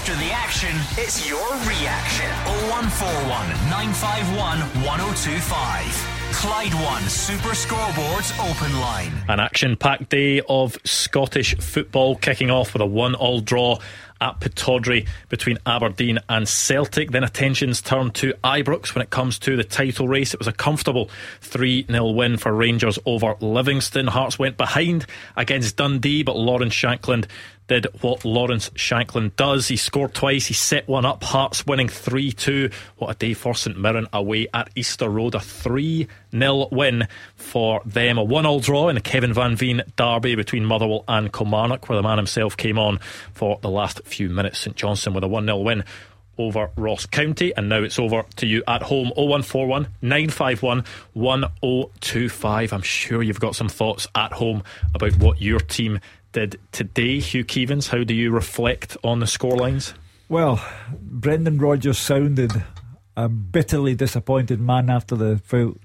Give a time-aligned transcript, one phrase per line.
[0.00, 2.24] After the action, it's your reaction.
[2.72, 3.28] 0141
[3.68, 6.20] 951 1025.
[6.32, 9.12] Clyde One Super Scoreboards Open Line.
[9.28, 13.78] An action packed day of Scottish football kicking off with a one all draw
[14.22, 17.10] at Pittodrie between Aberdeen and Celtic.
[17.10, 20.32] Then attentions turned to Ibrox when it comes to the title race.
[20.32, 21.10] It was a comfortable
[21.42, 24.06] 3 0 win for Rangers over Livingston.
[24.06, 25.06] Hearts went behind
[25.36, 27.26] against Dundee, but Lauren Shankland
[27.70, 29.68] did what Lawrence Shankland does.
[29.68, 31.22] He scored twice, he set one up.
[31.22, 32.68] Hearts winning 3 2.
[32.96, 35.36] What a day for St Mirren away at Easter Road.
[35.36, 37.06] A 3 0 win
[37.36, 38.18] for them.
[38.18, 41.94] A 1 all draw in the Kevin Van Veen derby between Motherwell and Kilmarnock, where
[41.94, 42.98] the man himself came on
[43.34, 44.58] for the last few minutes.
[44.58, 45.84] St Johnstone with a 1 0 win
[46.38, 47.54] over Ross County.
[47.56, 52.72] And now it's over to you at home 0141 951 1025.
[52.72, 56.00] I'm sure you've got some thoughts at home about what your team
[56.32, 57.20] did today.
[57.20, 59.94] Hugh Keevins, how do you reflect on the scorelines?
[60.28, 60.64] Well,
[61.00, 62.52] Brendan Rodgers sounded
[63.16, 65.38] a bitterly disappointed man after the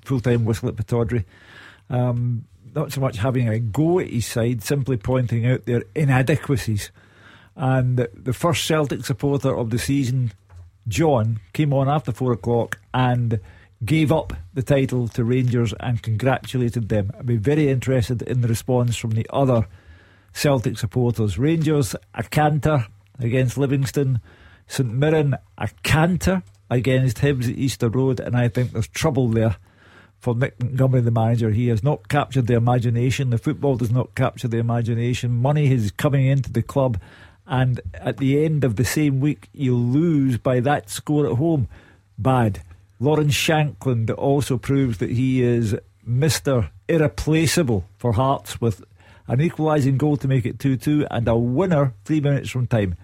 [0.04, 1.26] full time whistle at Pittodrie.
[1.90, 6.92] Um, not so much having a go at his side, simply pointing out their inadequacies.
[7.56, 10.34] And the first Celtic supporter of the season,
[10.88, 13.40] John, came on after four o'clock and
[13.84, 17.12] gave up the title to Rangers and congratulated them.
[17.18, 19.68] I'd be very interested in the response from the other
[20.36, 21.40] Celtic supporters.
[21.40, 22.88] Rangers, a canter
[23.20, 24.20] against Livingston.
[24.68, 28.20] St Mirren, a canter against Hibs at Easter Road.
[28.20, 29.56] And I think there's trouble there
[30.20, 31.52] for Nick Montgomery, the manager.
[31.52, 33.30] He has not captured the imagination.
[33.30, 35.32] The football does not capture the imagination.
[35.32, 37.00] Money is coming into the club.
[37.48, 41.70] And at the end of the same week, you lose by that score at home.
[42.18, 42.62] Bad.
[43.00, 45.76] Lauren Shankland also proves that he is
[46.06, 46.70] Mr.
[46.90, 48.84] Irreplaceable for Hearts with
[49.28, 52.96] an equalising goal to make it 2 2, and a winner three minutes from time.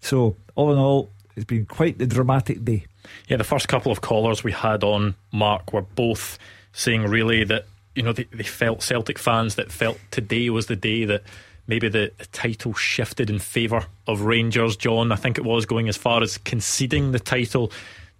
[0.00, 2.86] So, all in all, it's been quite the dramatic day.
[3.28, 6.38] Yeah, the first couple of callers we had on, Mark, were both
[6.72, 10.76] saying really that, you know, they, they felt Celtic fans that felt today was the
[10.76, 11.22] day that
[11.66, 14.76] maybe the, the title shifted in favour of Rangers.
[14.76, 17.72] John, I think it was going as far as conceding the title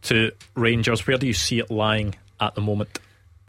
[0.02, 1.06] to Rangers.
[1.06, 2.98] Where do you see it lying at the moment?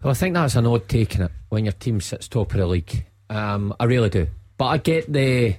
[0.03, 2.57] Well, I think that's an odd take in it when your team sits top of
[2.57, 3.06] the league.
[3.31, 4.27] Um, I really do.
[4.57, 5.55] But I get the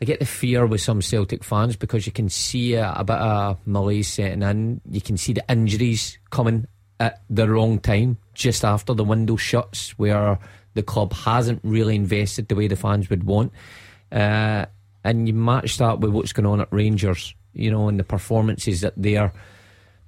[0.00, 3.18] I get the fear with some Celtic fans because you can see a, a bit
[3.18, 4.80] of malaise setting in.
[4.90, 6.66] You can see the injuries coming
[6.98, 10.38] at the wrong time, just after the window shuts, where
[10.72, 13.52] the club hasn't really invested the way the fans would want.
[14.10, 14.64] Uh,
[15.04, 18.80] and you match that with what's going on at Rangers, you know, and the performances
[18.80, 19.32] that they're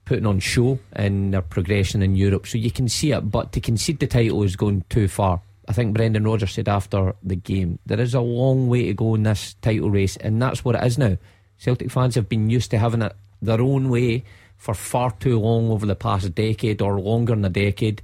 [0.06, 2.46] putting on show and their progression in Europe.
[2.46, 5.42] So you can see it, but to concede the title is going too far.
[5.68, 9.14] I think Brendan Rodgers said after the game, there is a long way to go
[9.14, 11.16] in this title race, and that's what it is now.
[11.56, 14.24] Celtic fans have been used to having it their own way
[14.56, 18.02] for far too long over the past decade or longer than a decade.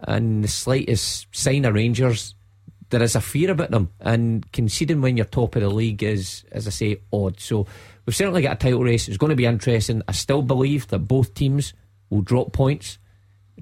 [0.00, 2.34] And the slightest sign of Rangers,
[2.90, 3.90] there is a fear about them.
[4.00, 7.40] And conceding when you're top of the league is, as I say, odd.
[7.40, 7.66] So
[8.06, 9.08] we've certainly got a title race.
[9.08, 10.02] It's going to be interesting.
[10.08, 11.74] I still believe that both teams
[12.08, 12.98] will drop points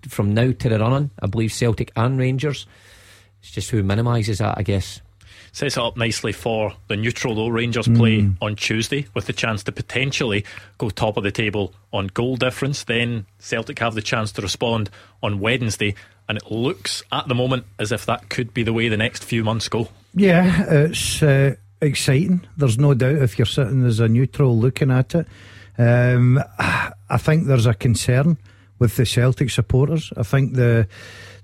[0.06, 1.10] from now to the running.
[1.20, 2.66] I believe Celtic and Rangers.
[3.40, 5.00] It's just who minimises that, I guess.
[5.52, 7.48] Sets it up nicely for the neutral though.
[7.48, 8.36] Rangers play mm.
[8.40, 10.44] on Tuesday with the chance to potentially
[10.76, 12.84] go top of the table on goal difference.
[12.84, 14.90] Then Celtic have the chance to respond
[15.22, 15.94] on Wednesday,
[16.28, 19.24] and it looks at the moment as if that could be the way the next
[19.24, 19.88] few months go.
[20.14, 22.46] Yeah, it's uh, exciting.
[22.56, 25.26] There's no doubt if you're sitting as a neutral looking at it.
[25.78, 28.36] Um, I think there's a concern
[28.78, 30.12] with the Celtic supporters.
[30.16, 30.88] I think the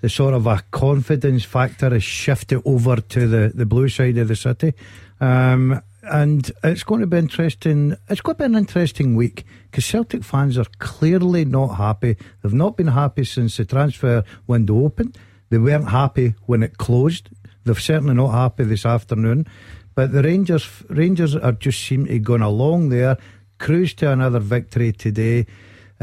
[0.04, 4.28] the sort of a confidence factor has shifted over to the, the blue side of
[4.28, 4.74] the city.
[5.18, 7.96] Um, and it's going to be interesting.
[8.10, 12.18] It's going to be an interesting week because Celtic fans are clearly not happy.
[12.42, 15.16] They've not been happy since the transfer window opened.
[15.48, 17.30] They weren't happy when it closed.
[17.64, 19.46] They're certainly not happy this afternoon.
[19.94, 23.16] But the Rangers, Rangers are just seem to have gone along there,
[23.56, 25.46] cruise to another victory today.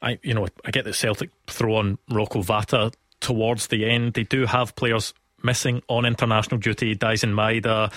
[0.00, 2.94] I, you know, I get that Celtic throw on Rocco Vata
[3.26, 4.14] towards the end.
[4.14, 5.12] They do have players
[5.42, 6.94] missing on international duty.
[6.94, 7.92] Daizen Maeda,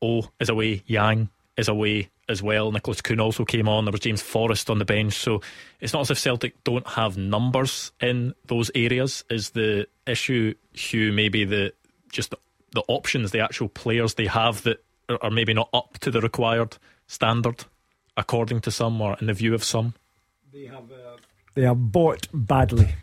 [0.00, 1.28] O is away, Yang
[1.58, 2.72] is away as well.
[2.72, 3.84] Nicholas Kuhn also came on.
[3.84, 5.12] There was James Forrest on the bench.
[5.12, 5.42] So
[5.80, 9.22] it's not as if Celtic don't have numbers in those areas.
[9.28, 11.74] Is the issue, Hugh, maybe the
[12.10, 12.38] just the,
[12.72, 14.82] the options, the actual players they have that
[15.20, 17.64] are maybe not up to the required standard,
[18.16, 19.92] according to some or in the view of some?
[20.52, 21.18] They have, uh,
[21.54, 22.94] they have bought badly.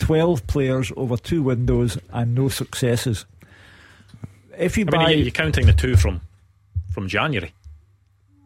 [0.00, 3.24] 12 players over two windows and no successes.
[4.58, 5.06] If you I buy.
[5.06, 6.20] mean, you're counting the two from
[6.92, 7.52] from January.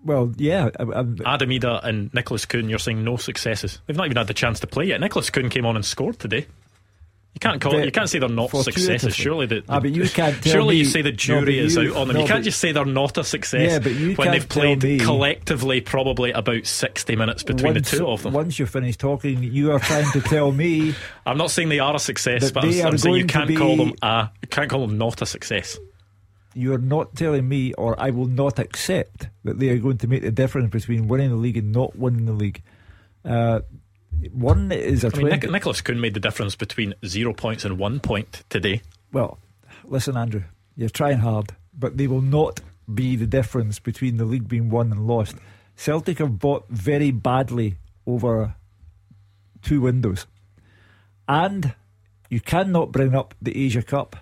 [0.05, 0.69] Well, yeah.
[0.79, 3.79] I'm, Adam Idah and Nicholas Kuhn, you're saying no successes.
[3.87, 5.01] They've not even had the chance to play yet.
[5.01, 6.47] Nicholas Kuhn came on and scored today.
[7.35, 7.85] You can't call it.
[7.85, 9.13] You can't say they're not successes.
[9.13, 10.43] Surely the, ah, but you can't.
[10.45, 12.17] surely me, you say the jury no, is you, out on them.
[12.17, 13.73] No, you can't just say they're not a success.
[13.73, 17.97] Yeah, but you when they've played me, collectively probably about sixty minutes between once, the
[17.97, 18.35] two of them.
[18.35, 20.95] Once you finish talking, you are trying to tell me.
[21.27, 23.95] I'm not saying they are a success, but I'm, I'm saying you can't call them
[24.01, 24.31] a.
[24.41, 25.77] You can't call them not a success.
[26.55, 30.23] You're not telling me, or I will not accept that they are going to make
[30.23, 32.63] the difference between winning the league and not winning the league.
[33.25, 33.63] Uh,
[34.33, 35.11] one is a.
[35.15, 38.83] I mean, Nic- Nicholas Kuhn made the difference between zero points and one point today.
[39.13, 39.39] Well,
[39.85, 40.43] listen, Andrew,
[40.77, 42.61] you're trying hard, but they will not
[42.93, 45.37] be the difference between the league being won and lost.
[45.77, 47.77] Celtic have bought very badly
[48.07, 48.55] over
[49.63, 50.27] two windows,
[51.29, 51.75] and
[52.29, 54.17] you cannot bring up the Asia Cup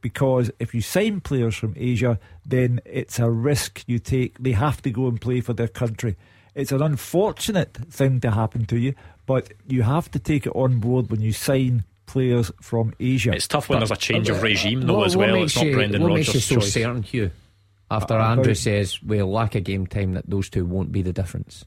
[0.00, 4.38] because if you sign players from Asia, then it's a risk you take.
[4.38, 6.16] They have to go and play for their country.
[6.54, 8.94] It's an unfortunate thing to happen to you,
[9.30, 13.30] but you have to take it on board when you sign players from Asia.
[13.32, 15.40] It's tough when but, there's a change uh, of regime, though, what, as well.
[15.44, 16.72] It's not you, Brendan what Rodgers' makes you so choice.
[16.72, 17.30] certain, Hugh?
[17.92, 21.12] After uh, Andrew says, we'll lack a game time, that those two won't be the
[21.12, 21.64] difference.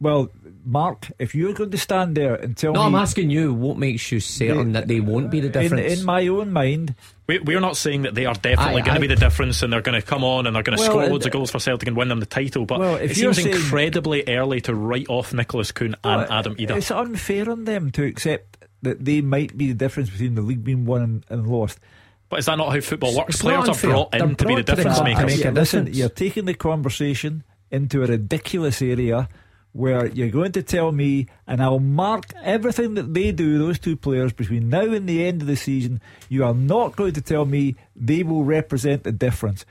[0.00, 0.32] Well,
[0.64, 2.90] Mark, if you're going to stand there and tell no, me.
[2.90, 5.92] No, I'm asking you, what makes you certain they, that they won't be the difference?
[5.92, 6.94] In, in my own mind.
[7.26, 9.82] We, we're not saying that they are definitely going to be the difference and they're
[9.82, 11.88] going to come on and they're going to well, score loads of goals for Celtic
[11.88, 12.66] and win them the title.
[12.66, 16.54] But well, it seems saying, incredibly early to write off Nicholas Kuhn well, and Adam
[16.56, 16.76] Idah.
[16.76, 20.64] It's unfair on them to accept that they might be the difference between the league
[20.64, 21.80] being won and, and lost.
[22.28, 23.36] But is that not how football works?
[23.36, 25.44] It's Players are brought in to be the difference makers.
[25.44, 29.28] Listen, you're taking the conversation into a ridiculous area
[29.72, 33.96] where you're going to tell me, and I'll mark everything that they do, those two
[33.96, 36.00] players, between now and the end of the season.
[36.28, 39.64] You are not going to tell me they will represent the difference.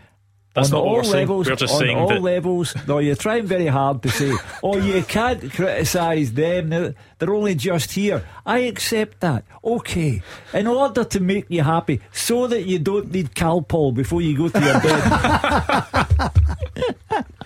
[0.58, 1.48] That's on not all levels.
[1.48, 2.76] On all that levels.
[2.88, 4.34] No, you're trying very hard to say,
[4.64, 6.70] oh, you can't criticise them.
[6.70, 8.26] They're, they're only just here.
[8.44, 9.46] I accept that.
[9.64, 10.24] Okay.
[10.56, 14.50] In order to make you happy, so that you don't need Calpol before you go
[14.50, 15.04] to your bed.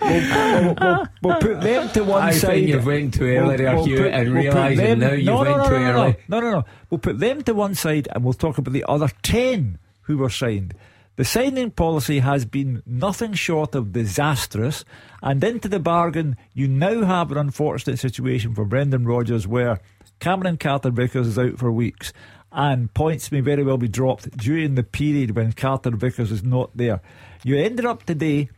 [0.00, 2.50] we'll, we'll, we'll, put them to one I side.
[2.50, 5.50] I think you've went too early there, Hugh, put, and realising now you've no, went
[5.50, 6.16] no, no, too no, early.
[6.28, 6.64] No, no, no.
[6.88, 10.30] We'll put them to one side and we'll talk about the other 10 who were
[10.30, 10.74] signed.
[11.16, 14.82] The signing policy has been nothing short of disastrous,
[15.22, 19.78] and into the bargain, you now have an unfortunate situation for Brendan Rodgers where
[20.20, 22.14] Cameron Carter Vickers is out for weeks,
[22.50, 26.74] and points may very well be dropped during the period when Carter Vickers is not
[26.74, 27.02] there.
[27.44, 28.48] You ended up today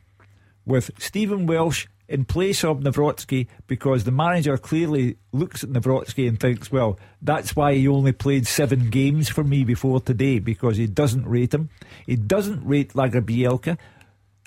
[0.65, 6.39] with Stephen Welsh in place of Nawrocki because the manager clearly looks at Nawrocki and
[6.39, 10.87] thinks, well, that's why he only played seven games for me before today because he
[10.87, 11.71] doesn't rate him.
[12.07, 13.79] He doesn't rate Lagerbielke,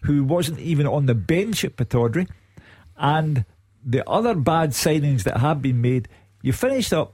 [0.03, 2.29] who wasn't even on the bench at Pittodrie.
[2.97, 3.45] And
[3.83, 6.07] the other bad signings that have been made,
[6.41, 7.13] you finished up,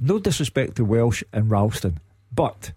[0.00, 2.00] no disrespect to Welsh and Ralston,
[2.32, 2.72] but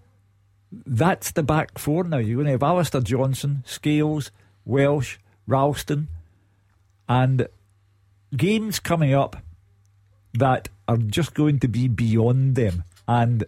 [0.71, 2.17] That's the back four now.
[2.17, 4.31] You're going to have Alistair Johnston, Scales,
[4.65, 6.09] Welsh, Ralston,
[7.07, 7.47] and
[8.35, 9.37] games coming up
[10.33, 12.83] that are just going to be beyond them.
[13.07, 13.45] And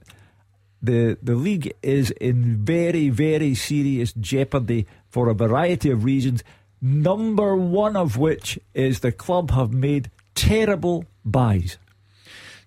[0.81, 6.43] the the league is in very, very serious jeopardy for a variety of reasons.
[6.81, 11.77] Number one of which is the club have made terrible buys.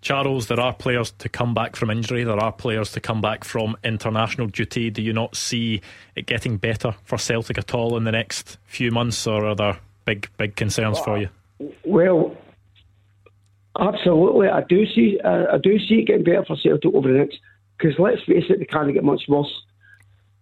[0.03, 2.25] Charles, there are players to come back from injury.
[2.25, 4.91] There are players to come back from international duty.
[4.91, 5.81] Do you not see
[6.17, 9.79] it getting better for Celtic at all in the next few months, or are there
[10.05, 11.29] big, big concerns well, for you?
[11.85, 12.37] Well,
[13.79, 14.49] absolutely.
[14.49, 15.21] I do see.
[15.23, 17.39] Uh, I do see it getting better for Celtic over the next.
[17.79, 19.53] Because let's face it, they can't get much worse.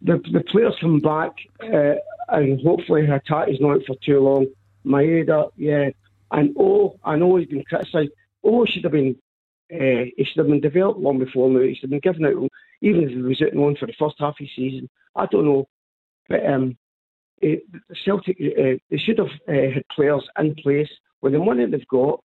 [0.03, 1.95] The the players come back, uh,
[2.29, 4.47] and hopefully her is not out for too long.
[4.85, 5.91] Maeda, yeah,
[6.31, 8.11] and oh, I know he's been criticised.
[8.43, 9.17] Oh, should have been
[9.73, 11.61] uh, he should have been developed long before now.
[11.61, 12.49] He should have been given out,
[12.81, 14.89] even if he was out on for the first half of the season.
[15.15, 15.69] I don't know.
[16.29, 16.77] But um,
[18.05, 20.91] Celtic, uh, they should have uh, had players in place
[21.23, 22.23] with the money they've got.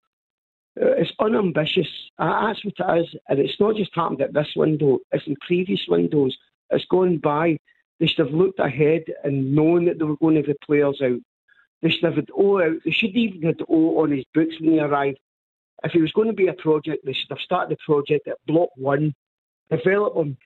[0.75, 1.87] It's unambitious.
[2.17, 3.15] That's what it is.
[3.27, 6.35] And it's not just happened at this window, it's in previous windows.
[6.71, 7.57] It's gone by.
[7.99, 11.19] They should have looked ahead and known that they were going to have players out.
[11.81, 12.77] They should have had O out.
[12.83, 15.19] They should even had O on his books when he arrived.
[15.83, 18.37] If it was going to be a project, they should have started the project at
[18.47, 19.13] block one,
[19.69, 20.37] develop them,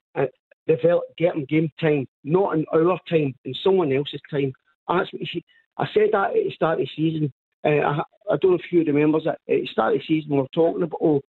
[0.67, 4.51] develop, get them game time, not in our time, in someone else's time.
[4.87, 5.41] that's what you
[5.77, 7.31] I said that at the start of the season.
[7.63, 9.39] Uh, I, I, don't know if you remember that.
[9.47, 11.21] At the start of the season, we were talking about, oh,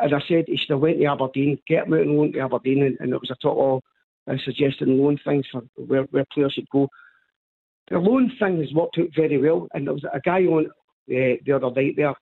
[0.00, 2.40] and I said he should have went to Aberdeen, get him out and loan to
[2.40, 3.82] Aberdeen, and, and it was a talk
[4.26, 6.88] of uh, suggesting loan things for where, where players should go.
[7.90, 11.36] The loan thing has worked out very well, and there was a guy on uh,
[11.44, 12.14] the other night there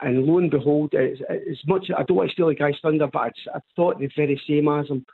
[0.00, 1.18] and lo and behold, as,
[1.66, 4.40] much I don't want to steal the guy's thunder, but I, I thought the very
[4.46, 5.06] same as him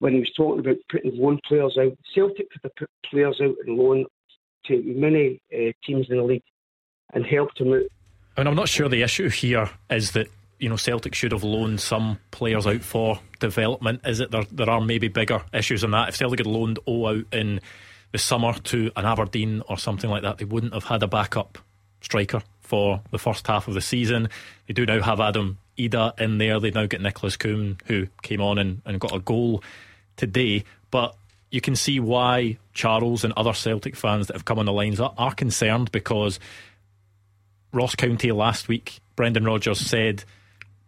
[0.00, 1.96] when he was talking about putting loan players out.
[2.14, 4.06] Celtic could have put players out and loan
[4.66, 6.42] to many uh, teams in the league
[7.12, 7.86] and helped them out.
[8.36, 11.80] And I'm not sure the issue here is that you know Celtic should have loaned
[11.80, 14.00] some players out for development.
[14.04, 14.44] Is it there?
[14.50, 16.08] There are maybe bigger issues than that.
[16.08, 17.60] If Celtic had loaned O out in
[18.12, 21.58] the summer to an Aberdeen or something like that, they wouldn't have had a backup
[22.00, 24.28] striker for the first half of the season.
[24.66, 26.60] They do now have Adam Idah in there.
[26.60, 29.62] They now get Nicholas Kuhn, who came on and, and got a goal
[30.16, 30.64] today.
[30.90, 31.16] But
[31.50, 35.00] you can see why Charles and other Celtic fans that have come on the lines
[35.00, 36.38] are, are concerned because
[37.72, 40.24] Ross County last week, Brendan Rodgers said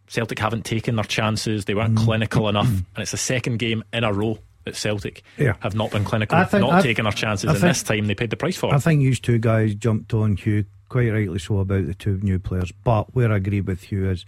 [0.06, 2.04] Celtic haven't taken their chances, they weren't mm.
[2.04, 5.54] clinical enough, and it's the second game in a row that Celtic yeah.
[5.60, 8.06] have not been clinical, think, not I, taking their chances, I and think, this time
[8.06, 8.76] they paid the price for it.
[8.76, 12.38] I think these two guys jumped on Hugh quite rightly so about the two new
[12.38, 12.72] players.
[12.84, 14.26] But where I agree with you is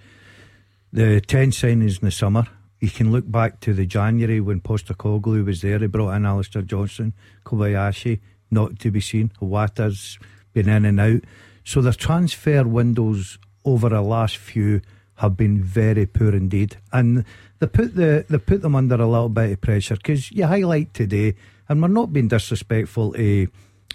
[0.93, 2.47] the 10 signings in the summer.
[2.81, 5.79] You can look back to the January when Postecoglou was there.
[5.79, 7.13] He brought in Alistair Johnston,
[7.45, 9.33] Kobayashi, not to be seen.
[9.43, 10.19] Iwata's
[10.53, 11.21] been in and out.
[11.65, 14.81] So the transfer windows over the last few
[15.17, 17.25] have been very poor indeed, and
[17.61, 20.93] they put the they put them under a little bit of pressure because you highlight
[20.95, 21.37] today,
[21.69, 23.47] and we're not being disrespectful to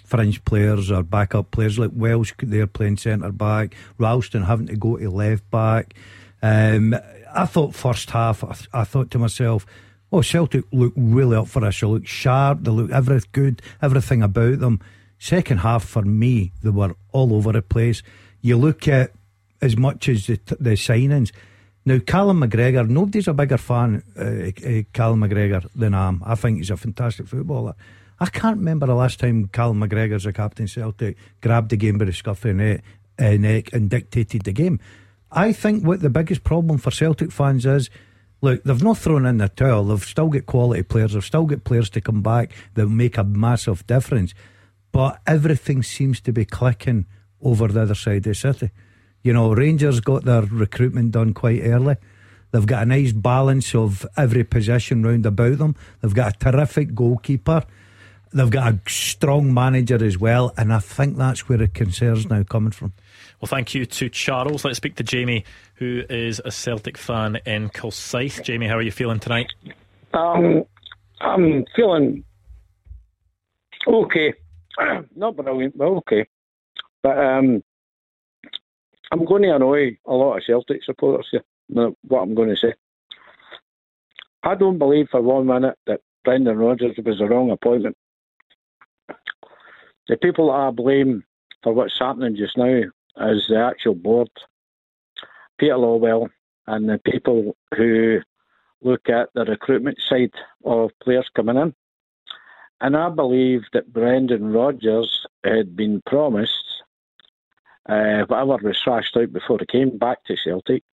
[0.08, 4.96] fringe players or backup players like Welsh, they're playing centre back, Ralston having to go
[4.96, 5.94] to left back.
[6.42, 6.96] Um,
[7.32, 9.66] I thought first half, I, I, thought to myself,
[10.10, 11.80] oh, Celtic look really up for us.
[11.80, 14.80] They look sharp, they look every good, everything about them.
[15.18, 18.02] Second half for me, they were all over the place.
[18.40, 19.12] You look at
[19.60, 21.32] as much as the, the signings.
[21.84, 26.22] Now, Callum McGregor, nobody's a bigger fan of uh, Callum McGregor than I am.
[26.24, 27.74] I think he's a fantastic footballer.
[28.20, 32.06] I can't remember the last time Callum McGregor's a captain Celtic grabbed the game by
[32.06, 32.82] the scruff of the
[33.18, 34.80] uh, neck and dictated the game.
[35.30, 37.90] I think what the biggest problem for Celtic fans is
[38.40, 39.84] look, they've not thrown in the towel.
[39.84, 41.12] They've still got quality players.
[41.12, 44.34] They've still got players to come back that make a massive difference.
[44.90, 47.06] But everything seems to be clicking
[47.42, 48.70] over the other side of the city.
[49.22, 51.96] You know, Rangers got their recruitment done quite early.
[52.50, 55.76] They've got a nice balance of every position round about them.
[56.00, 57.64] They've got a terrific goalkeeper.
[58.32, 62.42] They've got a strong manager as well, and I think that's where the concerns now
[62.42, 62.92] coming from.
[63.40, 64.64] Well, thank you to Charles.
[64.64, 65.44] Let's speak to Jamie,
[65.76, 68.42] who is a Celtic fan in Kilsyth.
[68.42, 69.52] Jamie, how are you feeling tonight?
[70.12, 70.64] Um,
[71.20, 72.24] I'm feeling
[73.86, 74.34] okay.
[75.16, 76.26] Not brilliant, but okay.
[77.02, 77.62] But um,
[79.10, 81.44] I'm going to annoy a lot of Celtic supporters here.
[81.68, 82.74] What I'm going to say.
[84.42, 87.96] I don't believe for one minute that Brendan Rodgers was the wrong appointment
[90.08, 91.24] the people that I blame
[91.62, 92.82] for what's happening just now
[93.20, 94.30] is the actual board,
[95.58, 96.28] Peter Lawwell,
[96.66, 98.20] and the people who
[98.82, 100.32] look at the recruitment side
[100.64, 101.74] of players coming in.
[102.80, 106.82] And I believe that Brendan Rodgers had been promised,
[107.88, 110.84] uh, whatever was thrashed out before he came back to Celtic,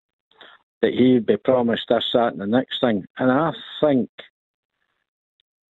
[0.80, 3.04] that he'd be promised this, that, and the next thing.
[3.18, 4.09] And I think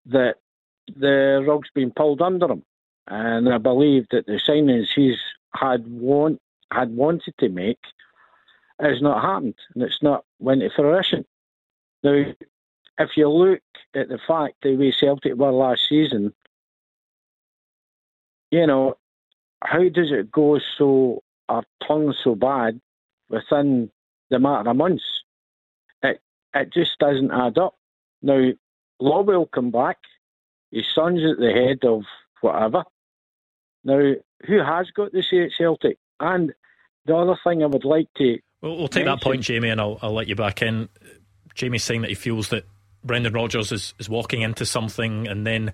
[0.07, 0.37] that
[0.95, 2.63] the rug's been pulled under him.
[3.09, 5.19] And I believe that the signings he's
[5.55, 6.41] had want
[6.73, 7.79] had wanted to make
[8.81, 11.25] has not happened, and it's not went to fruition.
[12.03, 12.25] Now,
[12.99, 13.61] if you look
[13.95, 16.33] at the fact the way Celtic were last season,
[18.51, 18.97] you know,
[19.63, 22.81] how does it go so or tongue so bad
[23.29, 23.91] within
[24.31, 25.05] the matter of months?
[26.03, 26.21] It
[26.55, 27.75] it just doesn't add up.
[28.23, 28.51] Now,
[29.01, 29.99] Lawwell come back.
[30.71, 32.05] His son's at the head of
[32.41, 32.85] whatever.
[33.85, 34.15] Now,
[34.47, 35.99] who has got the say at Celtic?
[36.21, 36.53] And
[37.07, 38.39] the other thing I would like to.
[38.61, 40.89] Well, we'll take mention, that point, Jamie, and I'll, I'll let you back in.
[41.55, 42.65] Jamie's saying that he feels that
[43.05, 45.73] Brendan Rodgers is, is walking into something and then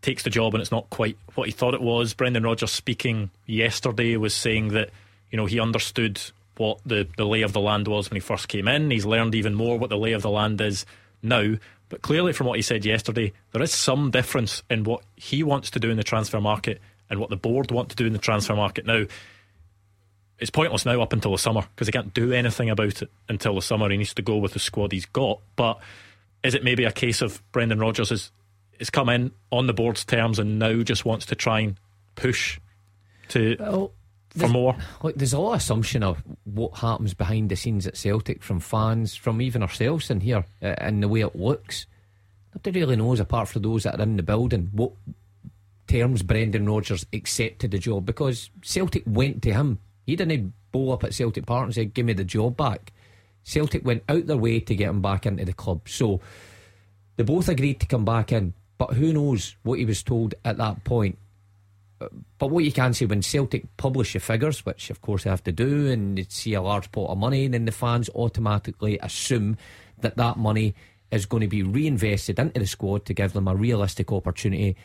[0.00, 2.14] takes the job and it's not quite what he thought it was.
[2.14, 4.90] Brendan Rodgers speaking yesterday was saying that,
[5.30, 6.20] you know, he understood
[6.56, 8.90] what the, the lay of the land was when he first came in.
[8.90, 10.86] He's learned even more what the lay of the land is
[11.22, 11.54] now.
[11.88, 15.70] But clearly, from what he said yesterday, there is some difference in what he wants
[15.70, 18.18] to do in the transfer market and what the board want to do in the
[18.18, 19.04] transfer market now.
[20.38, 23.56] It's pointless now up until the summer because he can't do anything about it until
[23.56, 23.90] the summer.
[23.90, 25.40] He needs to go with the squad he's got.
[25.54, 25.80] But
[26.42, 28.30] is it maybe a case of Brendan Rodgers has,
[28.78, 31.76] has come in on the board's terms and now just wants to try and
[32.14, 32.58] push
[33.28, 33.92] to well,
[34.30, 34.76] for more?
[35.02, 38.60] Look, there's a lot of assumption of what happens behind the scenes at Celtic from
[38.60, 41.84] fans, from even ourselves in here, uh, and the way it looks.
[42.54, 44.92] Nobody really knows, apart from those that are in the building, what
[45.90, 49.80] terms Brendan Rodgers accepted the job because Celtic went to him.
[50.06, 52.92] He didn't bow up at Celtic Park and say, Give me the job back.
[53.42, 55.88] Celtic went out their way to get him back into the club.
[55.88, 56.20] So
[57.16, 60.58] they both agreed to come back in, but who knows what he was told at
[60.58, 61.18] that point.
[62.38, 65.44] But what you can say when Celtic publish the figures, which of course they have
[65.44, 69.58] to do, and they see a large pot of money, then the fans automatically assume
[69.98, 70.74] that that money
[71.10, 74.76] is going to be reinvested into the squad to give them a realistic opportunity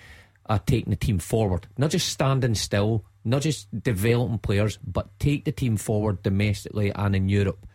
[0.47, 1.67] at taking the team forward.
[1.77, 7.15] Not just standing still, not just developing players, but take the team forward domestically and
[7.15, 7.65] in Europe.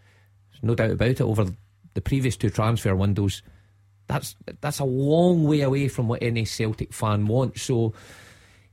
[0.50, 1.20] There's no doubt about it.
[1.20, 1.46] Over
[1.94, 3.42] the previous two transfer windows,
[4.06, 7.62] that's that's a long way away from what any Celtic fan wants.
[7.62, 7.92] So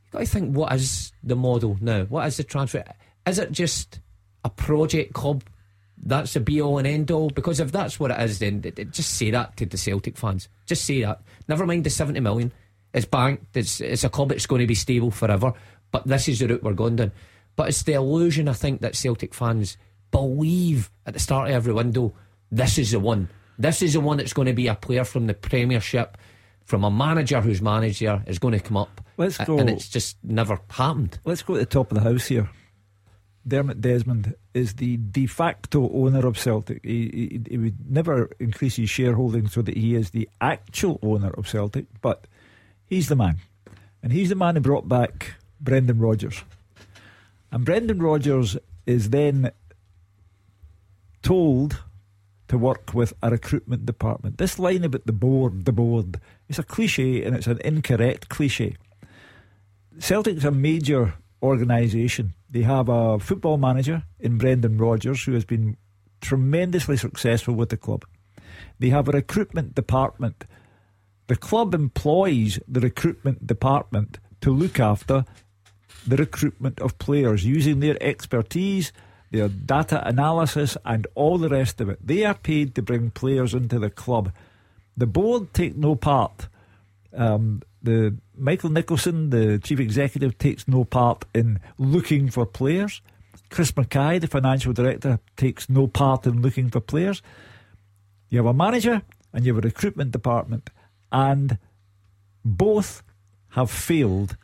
[0.04, 2.04] you've got to think what is the model now?
[2.06, 2.84] What is the transfer?
[3.26, 4.00] Is it just
[4.44, 5.44] a project club?
[6.00, 7.32] That's a be all and end all.
[7.32, 10.48] Because if that's what it is, then just say that to the Celtic fans.
[10.68, 11.22] Just say that.
[11.48, 12.54] Never mind the seventy million.
[12.94, 13.56] It's banked.
[13.56, 15.54] It's it's a club that's going to be stable forever.
[15.92, 17.12] But this is the route we're going down.
[17.56, 19.78] But it's the illusion I think that Celtic fans
[20.12, 22.14] believe at the start of every window.
[22.52, 23.30] This is the one.
[23.58, 26.18] This is the one that's going to be a player from the Premiership,
[26.66, 29.02] from a manager who's managed here, is going to come up.
[29.18, 29.58] Let's go.
[29.58, 31.20] And it's just never happened.
[31.26, 32.50] Let's go to the top of the house here.
[33.48, 36.84] Dermot Desmond is the de facto owner of Celtic.
[36.84, 41.30] He, he, he, would never increase his shareholding so that he is the actual owner
[41.30, 42.28] of Celtic, but
[42.88, 43.38] he's the man.
[44.02, 46.44] And he's the man who brought back Brendan Rodgers.
[47.52, 49.52] And Brendan Rodgers is then
[51.22, 51.82] told
[52.48, 54.38] to work with a recruitment department.
[54.38, 58.78] This line about the board, the board, it's a cliche and it's an incorrect cliche.
[60.00, 62.34] Celtic's a major organisation.
[62.50, 65.76] They have a football manager in Brendan Rodgers who has been
[66.22, 68.06] tremendously successful with the club.
[68.80, 70.46] They have a recruitment department.
[71.28, 75.26] The club employs the recruitment department to look after
[76.08, 78.94] the recruitment of players using their expertise,
[79.32, 82.00] their data analysis, and all the rest of it.
[82.02, 84.32] They are paid to bring players into the club.
[84.96, 86.48] The board take no part.
[87.14, 93.02] Um, the Michael Nicholson, the chief executive, takes no part in looking for players.
[93.50, 97.22] Chris McKay, the financial director, takes no part in looking for players.
[98.30, 99.02] You have a manager
[99.34, 100.70] and you have a recruitment department,
[101.12, 101.58] and
[102.44, 103.02] both
[103.50, 104.36] have failed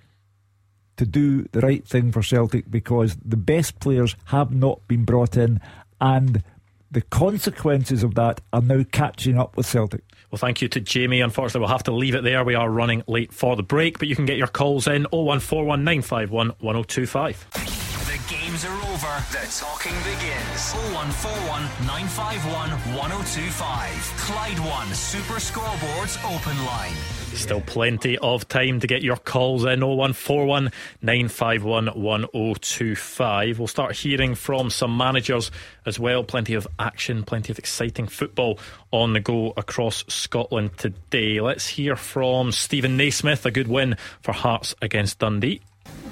[0.97, 5.35] to do the right thing for Celtic because the best players have not been brought
[5.37, 5.59] in
[5.99, 6.43] and
[6.91, 10.03] the consequences of that are now catching up with Celtic.
[10.29, 11.19] Well, thank you to Jamie.
[11.21, 12.43] Unfortunately, we'll have to leave it there.
[12.43, 17.82] We are running late for the break, but you can get your calls in 01419511025.
[18.29, 20.71] Games are over, the talking begins.
[20.93, 24.13] 0141 951 1025.
[24.17, 26.93] Clyde One Super Scoreboards Open Line.
[27.35, 33.59] Still plenty of time to get your calls in 0141 951 1025.
[33.59, 35.51] We'll start hearing from some managers
[35.85, 36.23] as well.
[36.23, 38.57] Plenty of action, plenty of exciting football
[38.91, 41.41] on the go across Scotland today.
[41.41, 43.45] Let's hear from Steven Naismith.
[43.45, 45.59] A good win for Hearts against Dundee.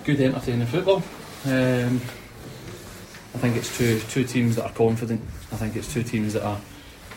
[0.04, 1.04] Good entertaining football.
[1.46, 2.02] Um,
[3.34, 5.22] I think it's two two teams that are confident.
[5.52, 6.60] I think it's two teams that are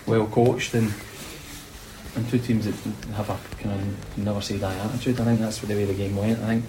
[0.07, 0.93] well coached and
[2.17, 2.75] and two teams that
[3.15, 5.21] have a kind of never say die attitude.
[5.21, 6.39] I think that's the way the game went.
[6.41, 6.65] I think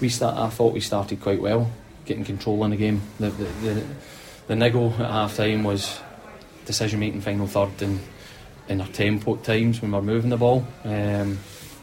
[0.00, 0.36] we start.
[0.36, 1.70] I thought we started quite well,
[2.04, 3.00] getting control in the game.
[3.18, 3.84] The the the,
[4.48, 5.98] the niggle at half time was
[6.66, 8.00] decision making final third and
[8.68, 10.64] in our tempo at times when we we're moving the ball.
[10.84, 11.38] Um,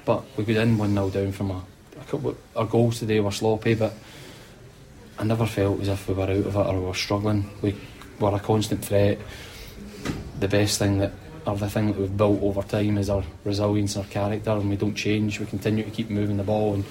[0.05, 1.63] but we got in one 0 down from a,
[1.99, 2.37] a couple.
[2.55, 3.93] Our goals today were sloppy, but
[5.19, 7.49] I never felt as if we were out of it or we were struggling.
[7.61, 7.75] We
[8.21, 9.19] were a constant threat.
[10.39, 11.11] The best thing that
[11.45, 14.69] or the thing that we've built over time is our resilience and our character, and
[14.69, 15.39] we don't change.
[15.39, 16.85] We continue to keep moving the ball and,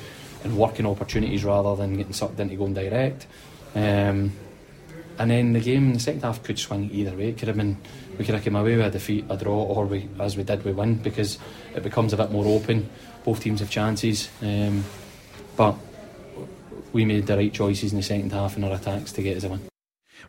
[0.44, 3.26] and working opportunities rather than getting sucked into going direct.
[3.74, 4.32] Um,
[5.18, 7.28] and then the game in the second half could swing either way.
[7.28, 7.78] It could have been
[8.18, 10.64] we could have come away with a defeat, a draw, or we, as we did,
[10.64, 11.38] we win because
[11.74, 12.88] it becomes a bit more open.
[13.24, 14.84] Both teams have chances, um,
[15.56, 15.76] but
[16.92, 19.44] we made the right choices in the second half in our attacks to get us
[19.44, 19.60] a win.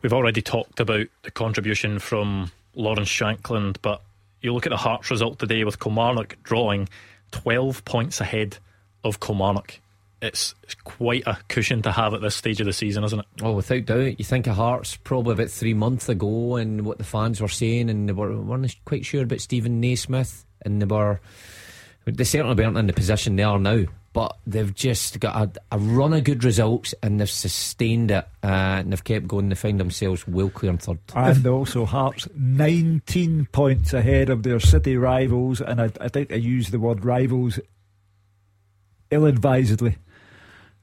[0.01, 4.01] We've already talked about the contribution from Lawrence Shankland, but
[4.41, 6.87] you look at the Hearts result today with Kilmarnock drawing
[7.31, 8.57] 12 points ahead
[9.03, 9.79] of Kilmarnock.
[10.21, 13.25] It's, it's quite a cushion to have at this stage of the season, isn't it?
[13.41, 14.19] Oh, without doubt.
[14.19, 17.89] You think of Hearts probably about three months ago and what the fans were saying,
[17.89, 21.21] and they were, weren't quite sure about Steven Naismith, and they were.
[22.05, 25.79] They certainly weren't in the position they are now but they've just got a, a,
[25.79, 29.49] run of good results and they've sustained it uh, and they've kept going.
[29.49, 30.99] They find themselves well clear in third.
[31.15, 36.35] And also Hearts 19 points ahead of their city rivals, and I, I think I
[36.35, 37.59] use the word rivals
[39.11, 39.97] ill advisedly.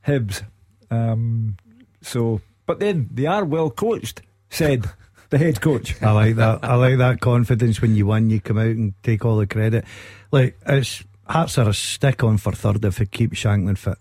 [0.07, 0.43] Hibs.
[0.91, 1.57] Um,
[2.01, 4.87] so, but then they are well coached, said
[5.31, 6.01] the head coach.
[6.03, 6.61] I like that.
[6.63, 9.85] I like that confidence when you win, you come out and take all the credit.
[10.31, 13.99] Like, it's Hearts are a stick on for third if they keep Shankland fit.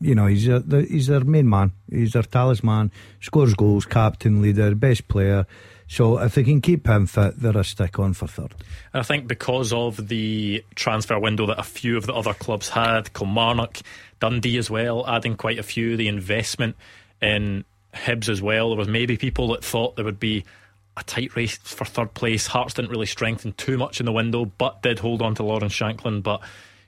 [0.00, 1.72] You know, he's a, the, he's their main man.
[1.90, 2.92] He's their talisman.
[3.20, 5.46] Scores goals, captain, leader, best player.
[5.88, 8.54] So if they can keep him fit, they're a stick on for third.
[8.92, 13.12] I think because of the transfer window that a few of the other clubs had,
[13.14, 13.78] Kilmarnock,
[14.20, 16.76] Dundee as well, adding quite a few, the investment
[17.22, 18.68] in Hibs as well.
[18.68, 20.44] There was maybe people that thought there would be
[20.98, 22.46] a tight race for third place.
[22.46, 25.68] Hearts didn't really strengthen too much in the window, but did hold on to Lauren
[25.68, 26.22] Shankland.
[26.22, 26.40] But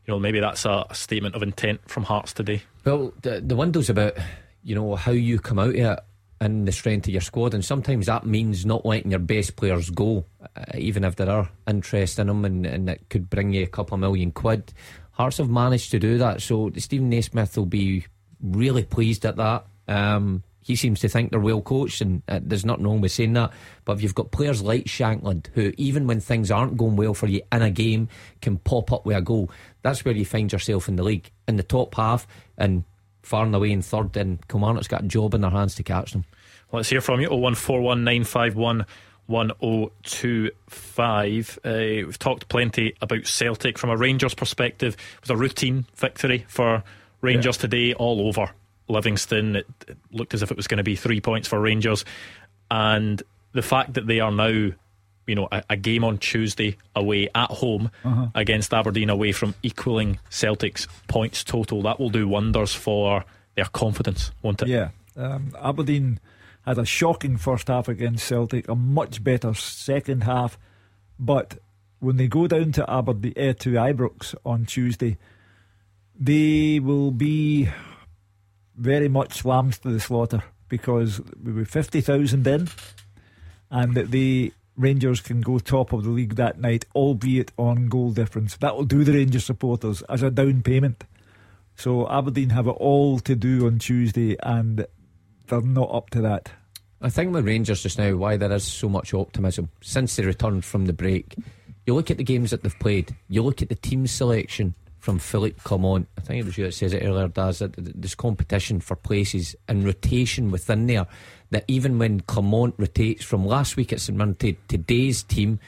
[0.06, 2.62] you know, maybe that's a, a statement of intent from Hearts today.
[2.84, 4.14] Well, the, the window's about
[4.62, 5.98] you know how you come out here
[6.40, 9.90] and the strength of your squad, and sometimes that means not letting your best players
[9.90, 10.24] go,
[10.56, 13.66] uh, even if there are interest in them, and, and it could bring you a
[13.66, 14.72] couple of million quid.
[15.12, 18.06] Hearts have managed to do that, so Steven Naismith will be
[18.42, 19.66] really pleased at that.
[19.86, 23.32] Um, he seems to think they're well coached, and uh, there's nothing wrong with saying
[23.32, 23.52] that.
[23.84, 27.26] But if you've got players like Shankland, who even when things aren't going well for
[27.26, 28.08] you in a game,
[28.42, 29.50] can pop up with a goal,
[29.82, 32.26] that's where you find yourself in the league, in the top half,
[32.58, 32.84] and
[33.22, 34.16] far and away in third.
[34.16, 36.24] And Kilmarnock's got a job in their hands to catch them.
[36.72, 37.30] Let's hear from you.
[37.30, 38.84] 0141951
[39.26, 41.58] 1025.
[41.64, 44.94] Uh, we've talked plenty about Celtic from a Rangers perspective.
[44.94, 46.82] It was a routine victory for
[47.20, 47.62] Rangers yeah.
[47.62, 48.50] today, all over
[48.90, 49.56] Livingston.
[49.56, 52.04] It, it looked as if it was going to be three points for Rangers,
[52.70, 53.22] and
[53.52, 54.70] the fact that they are now
[55.26, 58.26] you know, a, a, game on Tuesday away at home uh-huh.
[58.34, 61.82] against Aberdeen away from equaling Celtic's points total.
[61.82, 63.24] That will do wonders for
[63.54, 64.68] their confidence, won't it?
[64.68, 64.88] Yeah.
[65.16, 66.18] Um, Aberdeen
[66.66, 70.58] had a shocking first half against Celtic, a much better second half,
[71.18, 71.58] but
[72.00, 75.16] when they go down to Aberdeen uh, to Ibrox on Tuesday,
[76.18, 77.68] they will be
[78.80, 82.68] very much lambs to the slaughter because we were 50,000 in
[83.70, 88.12] and that the Rangers can go top of the league that night, albeit on goal
[88.12, 88.56] difference.
[88.56, 91.04] That will do the Rangers supporters as a down payment.
[91.74, 94.86] So Aberdeen have it all to do on Tuesday and
[95.46, 96.50] they're not up to that.
[97.02, 100.64] I think with Rangers just now, why there is so much optimism since they returned
[100.64, 101.34] from the break.
[101.86, 105.18] You look at the games that they've played, you look at the team selection from
[105.18, 106.06] Philippe Clement.
[106.16, 109.56] I think it was you that says it earlier, Daz, that there's competition for places
[109.66, 111.06] and rotation within there.
[111.50, 115.58] That even when Clement rotates from last week at St Mirren to today's team,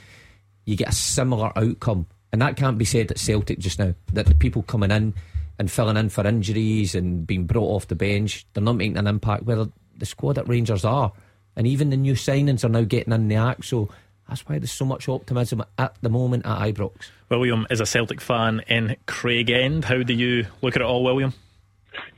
[0.66, 2.06] you get a similar outcome.
[2.30, 3.94] And that can't be said at Celtic just now.
[4.12, 5.14] That the people coming in
[5.58, 9.06] and filling in for injuries and being brought off the bench, they're not making an
[9.06, 9.44] impact.
[9.44, 9.66] Where
[9.96, 11.12] the squad at Rangers are,
[11.56, 13.64] and even the new signings are now getting in the act.
[13.64, 13.88] So
[14.32, 17.10] that's why there's so much optimism at the moment at Ibrox.
[17.28, 19.84] William is a Celtic fan in Craigend.
[19.84, 21.34] How do you look at it all, William?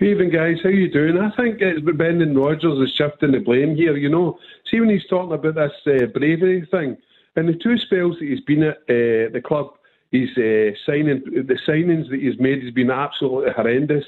[0.01, 0.59] Evening, guys.
[0.63, 1.19] How you doing?
[1.19, 3.97] I think it's Brendan Rodgers is shifting the blame here.
[3.97, 4.39] You know,
[4.71, 6.97] see when he's talking about this uh, bravery thing,
[7.35, 9.73] and the two spells that he's been at uh, the club,
[10.13, 14.05] he's uh, signing the signings that he's made has been absolutely horrendous.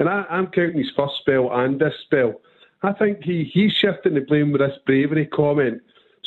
[0.00, 2.40] And I, I'm counting his first spell and this spell.
[2.82, 5.80] I think he, he's shifting the blame with this bravery comment.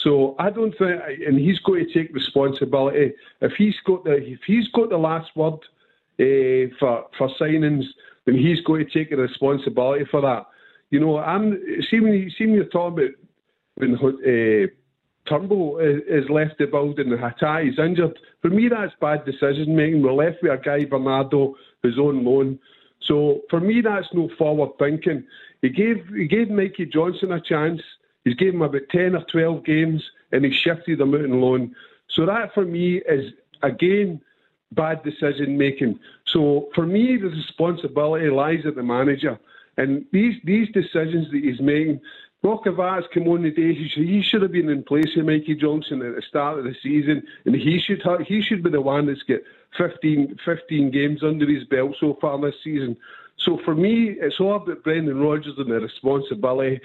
[0.04, 3.14] So I don't think, and he's got to take responsibility.
[3.42, 5.60] If he's got the if he's got the last word
[6.20, 7.84] uh, for for signings,
[8.26, 10.46] then he's got to take the responsibility for that.
[10.90, 13.16] You know, I'm see when you see when you're talking about
[13.76, 14.68] when uh,
[15.30, 18.18] Turnbull is, is left the building and Hatate is injured.
[18.42, 20.02] For me, that's bad decision making.
[20.02, 22.60] We're left with a guy Bernardo who's on loan.
[23.02, 25.26] So for me, that's no forward thinking.
[25.62, 27.82] He gave he gave Mikey Johnston a chance.
[28.26, 31.76] He's given him about ten or twelve games, and he shifted him out on loan.
[32.10, 34.22] So that for me is again
[34.72, 36.00] bad decision making.
[36.28, 39.40] So for me, the responsibility lies at the manager,
[39.78, 42.02] and these these decisions that he's making.
[42.42, 43.74] Rocco Vata's come on the day.
[43.74, 46.64] He should, he should have been in place with Mikey Johnston at the start of
[46.64, 49.42] the season, and he should have, he should be the one that's got
[49.78, 52.96] 15, 15 games under his belt so far this season.
[53.40, 56.80] So for me, it's all about Brendan Rodgers and the responsibility,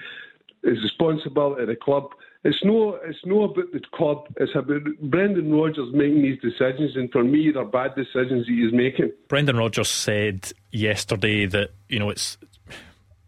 [0.65, 2.11] his responsibility of the club.
[2.43, 4.27] It's no, it's no about the club.
[4.37, 8.71] It's about Brendan Rodgers making these decisions, and for me, they're bad decisions he is
[8.71, 9.11] making.
[9.27, 12.37] Brendan Rodgers said yesterday that you know it's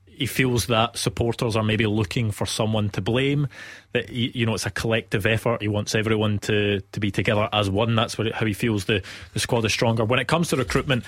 [0.05, 3.47] he feels that supporters are maybe looking for someone to blame.
[3.93, 5.61] That you know it's a collective effort.
[5.61, 7.95] He wants everyone to to be together as one.
[7.95, 9.01] That's what, how he feels the
[9.33, 10.05] the squad is stronger.
[10.05, 11.05] When it comes to recruitment,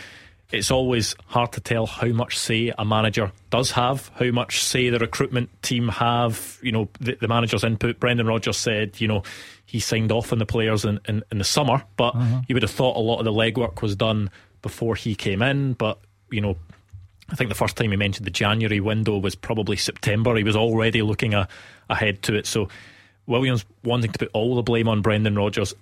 [0.51, 4.89] it's always hard to tell how much say a manager does have, how much say
[4.89, 6.57] the recruitment team have.
[6.61, 7.99] You know the, the manager's input.
[7.99, 9.23] Brendan Rodgers said, you know,
[9.65, 12.41] he signed off on the players in, in, in the summer, but uh-huh.
[12.47, 14.31] you would have thought a lot of the legwork was done
[14.61, 15.73] before he came in.
[15.73, 15.99] But
[16.31, 16.57] you know,
[17.29, 20.35] I think the first time he mentioned the January window was probably September.
[20.35, 21.47] He was already looking a,
[21.89, 22.47] ahead to it.
[22.47, 22.69] So
[23.27, 25.75] Williams wanting to put all the blame on Brendan Rodgers.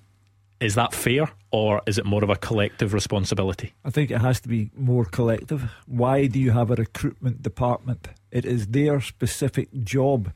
[0.60, 3.74] Is that fair or is it more of a collective responsibility?
[3.86, 5.72] I think it has to be more collective.
[5.86, 8.08] Why do you have a recruitment department?
[8.32, 10.32] It is their specific job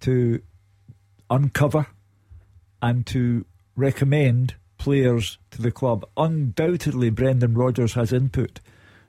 [0.00, 0.40] to
[1.28, 1.86] uncover
[2.80, 6.04] and to recommend players to the club.
[6.16, 8.60] Undoubtedly, Brendan Rodgers has input.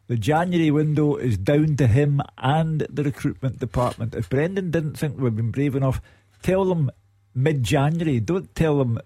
[0.08, 4.16] The January window is down to him and the recruitment department.
[4.16, 6.02] If Brendan didn't think we've been brave enough,
[6.42, 6.92] tell them
[7.34, 8.20] mid January.
[8.20, 9.00] Don't tell them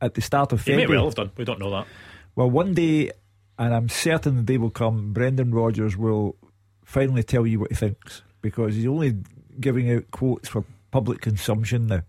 [0.00, 0.82] at the start of February.
[0.82, 1.30] He may well have done.
[1.36, 1.86] We don't know that.
[2.36, 3.10] Well, one day,
[3.58, 6.36] and I'm certain the day will come, Brendan Rodgers will
[6.84, 9.16] finally tell you what he thinks because he's only
[9.58, 12.02] giving out quotes for public consumption now.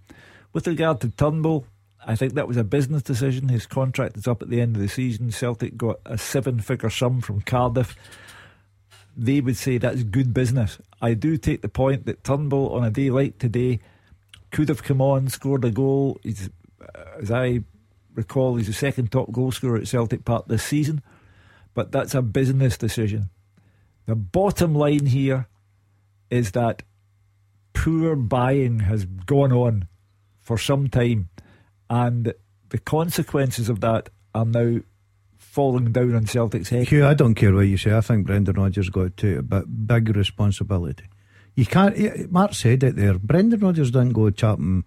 [0.54, 1.66] With regard to Turnbull,
[2.06, 3.50] I think that was a business decision.
[3.50, 5.32] His contract is up at the end of the season.
[5.32, 7.96] Celtic got a seven figure sum from Cardiff.
[9.18, 10.78] They would say that's good business.
[11.02, 13.80] I do take the point that Turnbull, on a day like today,
[14.52, 16.20] could have come on, scored a goal.
[16.22, 16.50] He's,
[16.82, 17.62] uh, as I
[18.16, 21.02] recall, he's the second top goal scorer at Celtic Park this season.
[21.74, 23.30] But that's a business decision.
[24.06, 25.48] The bottom line here
[26.30, 26.84] is that
[27.74, 29.88] poor buying has gone on
[30.42, 31.30] for some time
[31.90, 32.34] and
[32.70, 34.80] the consequences of that are now
[35.38, 36.88] falling down on Celtic's head.
[36.88, 37.94] Hugh, I don't care what you say.
[37.94, 41.06] I think Brendan Rodgers got to but big responsibility.
[41.56, 41.98] You can't.
[41.98, 43.18] Eh, Mark said it there.
[43.18, 44.84] Brendan Rodgers didn't go chapping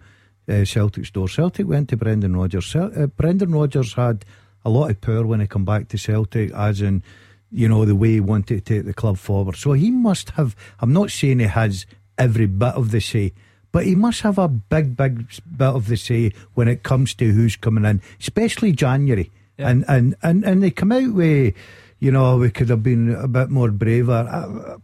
[0.49, 1.27] uh, Celtic's door.
[1.27, 2.75] Celtic went to Brendan Rodgers.
[2.75, 4.25] uh, Brendan Rodgers had
[4.65, 7.03] a lot of power when he come back to Celtic, as in,
[7.51, 9.55] you know, the way he wanted to take the club forward.
[9.55, 10.55] So he must have.
[10.79, 11.85] I'm not saying he has
[12.17, 13.33] every bit of the say,
[13.71, 17.31] but he must have a big, big bit of the say when it comes to
[17.31, 19.31] who's coming in, especially January.
[19.57, 19.69] Yeah.
[19.69, 21.53] And, and, and, and they come out with,
[21.99, 24.79] you know, we could have been a bit more braver.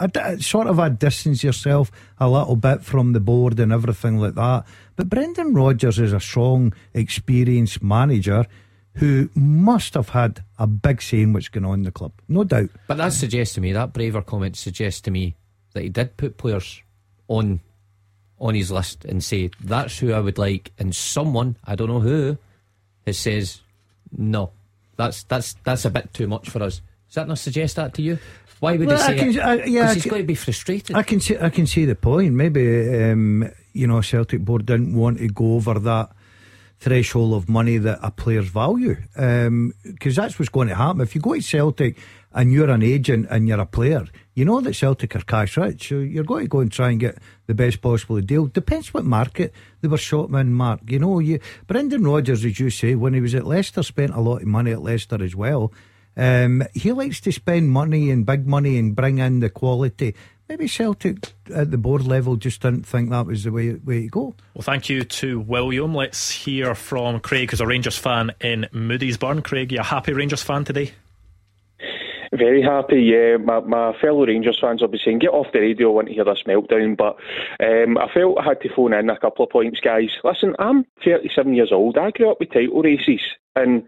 [0.00, 3.72] I, I, I, sort of a distance yourself a little bit from the board and
[3.72, 4.64] everything like that.
[4.98, 8.46] But Brendan Rodgers is a strong, experienced manager
[8.94, 12.42] who must have had a big say in what's going on in the club, no
[12.42, 12.70] doubt.
[12.88, 15.36] But that suggests to me, that braver comment suggests to me
[15.72, 16.82] that he did put players
[17.28, 17.60] on
[18.40, 22.00] on his list and say that's who I would like, and someone I don't know
[22.00, 22.36] who
[23.06, 23.60] has says
[24.10, 24.50] no,
[24.96, 26.80] that's that's that's a bit too much for us.
[27.06, 28.18] Does that not suggest that to you?
[28.58, 29.38] Why would well, he say can, it?
[29.38, 30.96] I, yeah, he's going to be frustrated.
[30.96, 32.34] I can see I can see the point.
[32.34, 36.10] Maybe um, you know Celtic board didn't want to go over that
[36.80, 38.96] threshold of money that a player's value.
[39.14, 41.00] Because um, that's what's going to happen.
[41.00, 41.98] If you go to Celtic
[42.32, 45.88] and you're an agent and you're a player, you know that Celtic are cash rich.
[45.88, 48.46] So you're going to go and try and get the best possible deal.
[48.46, 50.80] Depends what market they were shot in, Mark.
[50.86, 54.20] You know, you Brendan Rodgers, as you say, when he was at Leicester, spent a
[54.20, 55.72] lot of money at Leicester as well.
[56.16, 60.16] Um, he likes to spend money and big money and bring in the quality
[60.48, 64.08] maybe Celtic at the board level just didn't think that was the way, way to
[64.08, 64.34] go.
[64.54, 65.94] Well, thank you to William.
[65.94, 69.44] Let's hear from Craig, who's a Rangers fan in Moodiesburn.
[69.44, 70.92] Craig, you a happy Rangers fan today?
[72.32, 73.38] Very happy, yeah.
[73.38, 76.14] My, my fellow Rangers fans will be saying, get off the radio, I want to
[76.14, 76.96] hear this meltdown.
[76.96, 77.16] But
[77.64, 80.10] um, I felt I had to phone in a couple of points, guys.
[80.22, 81.96] Listen, I'm 37 years old.
[81.96, 83.22] I grew up with title races.
[83.56, 83.84] And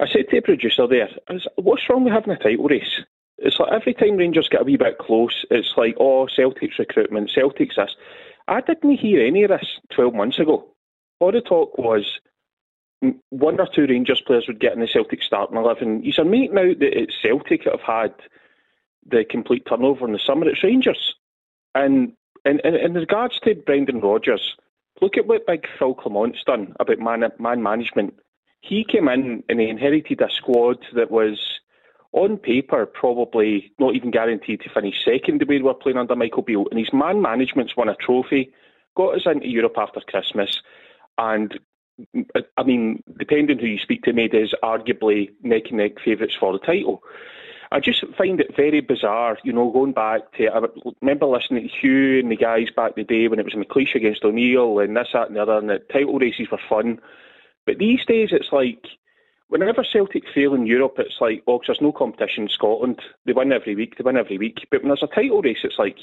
[0.00, 1.08] I said to the producer there,
[1.56, 3.00] what's wrong with having a title race?
[3.38, 7.30] It's like every time Rangers get a wee bit close, it's like, oh, Celtic's recruitment,
[7.30, 7.94] Celtic's this.
[8.48, 10.66] I didn't hear any of this 12 months ago.
[11.20, 12.18] All the talk was
[13.30, 16.02] one or two Rangers players would get in the Celtic starting 11.
[16.02, 18.14] He's making out that it's Celtic that have had
[19.06, 20.48] the complete turnover in the summer.
[20.48, 21.14] It's Rangers.
[21.74, 22.12] And
[22.44, 24.56] in, in, in regards to Brendan Rodgers,
[25.00, 28.14] look at what Big Phil Clement's done about man, man management.
[28.60, 31.60] He came in and he inherited a squad that was
[32.12, 36.42] on paper, probably not even guaranteed to finish second the way we're playing under Michael
[36.42, 36.66] Beale.
[36.70, 38.52] And his man management's won a trophy,
[38.96, 40.60] got us into Europe after Christmas,
[41.18, 41.58] and
[42.56, 46.52] I mean, depending who you speak to, made us arguably neck and neck favourites for
[46.52, 47.02] the title.
[47.70, 50.60] I just find it very bizarre, you know, going back to, I
[51.02, 53.94] remember listening to Hugh and the guys back in the day when it was McLeish
[53.94, 57.00] against O'Neill and this, that and the other, and the title races were fun.
[57.66, 58.86] But these days it's like,
[59.48, 63.00] whenever Celtic fail in Europe, it's like, oh, there's no competition in Scotland.
[63.26, 63.96] They win every week.
[63.96, 64.66] They win every week.
[64.70, 65.96] But when there's a title race, it's like,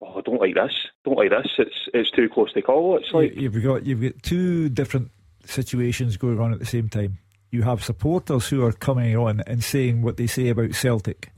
[0.00, 0.74] oh, I don't like this.
[1.04, 1.48] Don't like this.
[1.58, 2.96] It's it's too close to call.
[2.96, 5.10] It's like you've got you've got two different
[5.44, 7.18] situations going on at the same time.
[7.50, 11.32] You have supporters who are coming on and saying what they say about Celtic,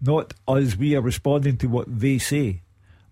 [0.00, 0.76] not us.
[0.76, 2.60] We are responding to what they say,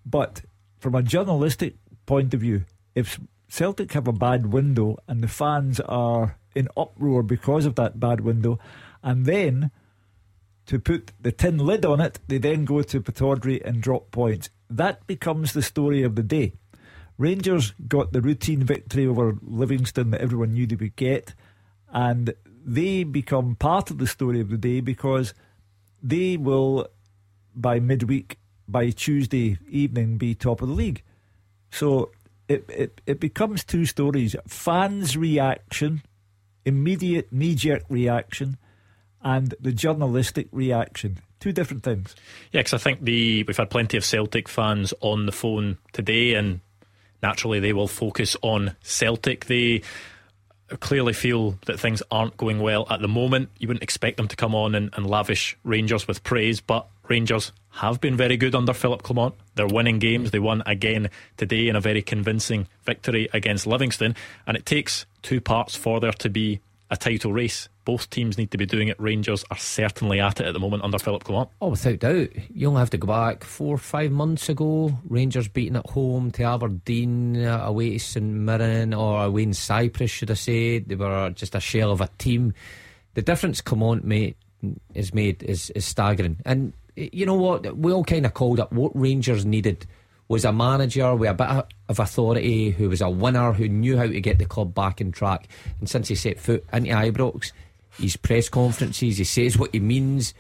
[0.05, 0.43] but
[0.79, 5.81] from a journalistic point of view, if Celtic have a bad window and the fans
[5.81, 8.61] are in uproar because of that bad window.
[9.03, 9.73] And then
[10.67, 14.51] to put the tin lid on it, they then go to Pittodrie and drop points.
[14.69, 16.53] That becomes the story of the day.
[17.19, 21.35] Rangers got the routine victory over Livingston that everyone knew they would get,
[21.93, 25.35] and they become part of the story of the day because
[26.03, 26.87] they will,
[27.55, 31.03] by midweek, by Tuesday evening, be top of the league.
[31.73, 32.11] So
[32.49, 36.03] it, it, it becomes two stories fans' reaction
[36.65, 38.57] immediate knee jerk reaction
[39.23, 41.19] and the journalistic reaction.
[41.41, 42.15] Two different things.
[42.53, 46.35] Yeah, because I think the we've had plenty of Celtic fans on the phone today,
[46.35, 46.61] and
[47.23, 49.47] naturally they will focus on Celtic.
[49.47, 49.83] They
[50.79, 53.51] clearly feel that things aren't going well at the moment.
[53.59, 57.51] You wouldn't expect them to come on and, and lavish Rangers with praise, but Rangers
[57.71, 59.35] have been very good under Philip Clement.
[59.57, 60.31] They're winning games.
[60.31, 64.15] They won again today in a very convincing victory against Livingston.
[64.47, 67.69] And it takes two parts for there to be a title race.
[67.85, 69.01] Both teams need to be doing it.
[69.01, 71.49] Rangers are certainly at it at the moment under Philip Clement.
[71.61, 72.29] Oh, without doubt.
[72.55, 74.97] You only have to go back four or five months ago.
[75.09, 80.13] Rangers beating at home to Aberdeen, uh, away to St Mirren, or away in Cyprus,
[80.13, 80.79] should I say.
[80.79, 82.55] They were just a shell of a team.
[83.15, 84.37] The difference Clement made,
[84.95, 86.37] is made is, is staggering.
[86.45, 86.73] And
[87.13, 87.77] you know what?
[87.77, 89.87] We all kind of called up what Rangers needed
[90.29, 94.07] was a manager with a bit of authority, who was a winner, who knew how
[94.07, 95.49] to get the club back in track.
[95.81, 97.51] And since he set foot into Ibrox,
[97.99, 100.33] his press conferences, he says what he means.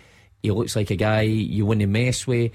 [0.42, 2.53] He looks like a guy you to mess with.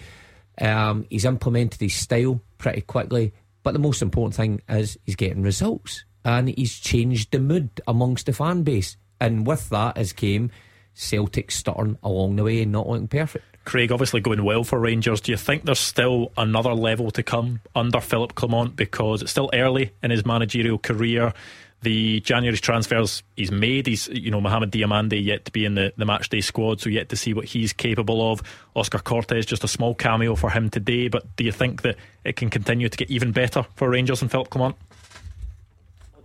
[0.61, 3.33] Um, he's implemented his style pretty quickly.
[3.63, 6.05] But the most important thing is he's getting results.
[6.23, 8.95] And he's changed the mood amongst the fan base.
[9.19, 10.51] And with that has came
[10.93, 13.54] Celtic stuttering along the way and not looking perfect.
[13.65, 15.21] Craig, obviously going well for Rangers.
[15.21, 19.49] Do you think there's still another level to come under Philip Clement because it's still
[19.53, 21.33] early in his managerial career?
[21.81, 23.85] The January transfers he's made.
[23.85, 26.89] He's, you know, Mohamed Diomande yet to be in the, the match day squad, so
[26.89, 28.41] yet to see what he's capable of.
[28.75, 31.09] Oscar Cortes, just a small cameo for him today.
[31.09, 34.31] But do you think that it can continue to get even better for Rangers and
[34.31, 34.75] Philip Clement?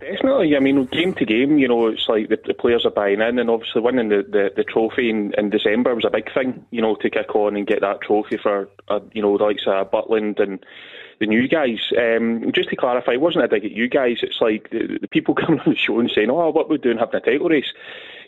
[0.01, 0.55] Definitely.
[0.55, 3.37] I mean, game to game, you know, it's like the, the players are buying in,
[3.37, 6.81] and obviously winning the, the, the trophy in, in December was a big thing, you
[6.81, 9.91] know, to kick on and get that trophy for, uh, you know, the likes of
[9.91, 10.65] Butland and
[11.19, 11.91] the new guys.
[11.95, 14.17] Um, just to clarify, it wasn't a dig at you guys.
[14.23, 16.97] It's like the, the people coming on the show and saying, oh, what we're doing
[16.97, 17.71] having a title race.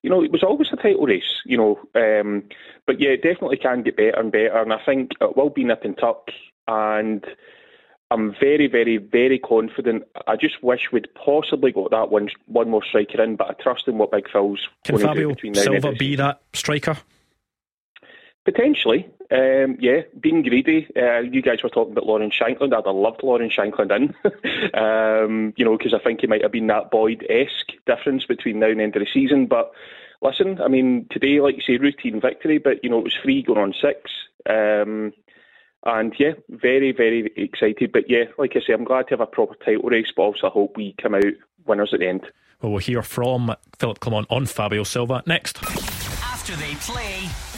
[0.04, 1.80] You know, it was always a title race, you know.
[1.96, 2.44] Um,
[2.86, 5.64] but yeah, it definitely can get better and better, and I think it will be
[5.64, 6.30] nip and tuck.
[6.68, 7.26] And
[8.14, 10.04] I'm very, very, very confident.
[10.28, 13.88] I just wish we'd possibly got that one one more striker in, but I trust
[13.88, 16.96] in what Big Phil's Can going Fabio to do between now Silva be that striker?
[18.46, 20.02] Potentially, um, yeah.
[20.20, 22.76] Being greedy, uh, you guys were talking about Lawrence Shankland.
[22.76, 24.14] I'd have loved Lawrence Shankland in,
[24.80, 28.68] um, you know, because I think he might have been that Boyd-esque difference between now
[28.68, 29.48] and the end of the season.
[29.48, 29.72] But
[30.22, 33.42] listen, I mean, today, like you say, routine victory, but you know, it was three
[33.42, 34.12] going on six.
[34.48, 35.14] Um,
[35.86, 37.92] and yeah, very, very excited.
[37.92, 40.48] But yeah, like I say, I'm glad to have a proper title race, but also
[40.48, 41.24] I hope we come out
[41.66, 42.26] winners at the end.
[42.62, 45.62] Well, we'll hear from Philip Clement on Fabio Silva next.
[45.64, 47.53] After they play, you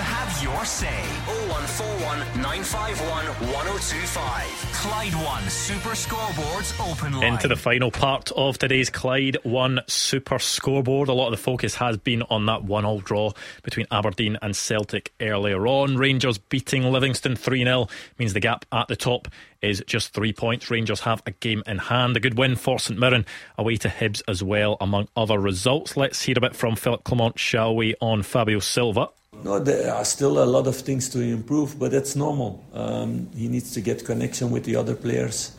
[0.00, 1.02] have your say.
[1.26, 4.70] 0141 951 1025.
[4.80, 7.34] Clyde One Super Scoreboards Open Line.
[7.34, 11.08] Into the final part of today's Clyde One Super Scoreboard.
[11.08, 13.32] A lot of the focus has been on that one-all draw
[13.62, 15.96] between Aberdeen and Celtic earlier on.
[15.96, 17.88] Rangers beating Livingston 3 0
[18.18, 19.28] means the gap at the top
[19.60, 20.70] is just three points.
[20.70, 22.16] Rangers have a game in hand.
[22.16, 23.26] A good win for St Mirren
[23.58, 25.96] away to Hibs as well, among other results.
[25.96, 29.10] Let's hear a bit from Philip Clement, shall we, on Fabio Silva.
[29.42, 32.62] No, there are still a lot of things to improve, but that's normal.
[32.74, 35.52] Um, he needs to get connection with the other players.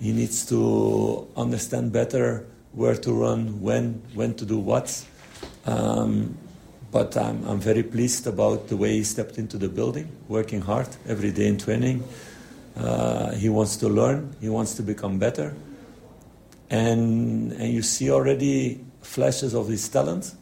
[0.00, 5.04] He needs to understand better where to run, when, when to do what.
[5.64, 6.36] Um,
[6.90, 10.88] but I'm, I'm very pleased about the way he stepped into the building, working hard
[11.06, 12.04] every day in training.
[12.76, 14.34] Uh, he wants to learn.
[14.40, 15.54] He wants to become better,
[16.70, 20.34] and and you see already flashes of his talent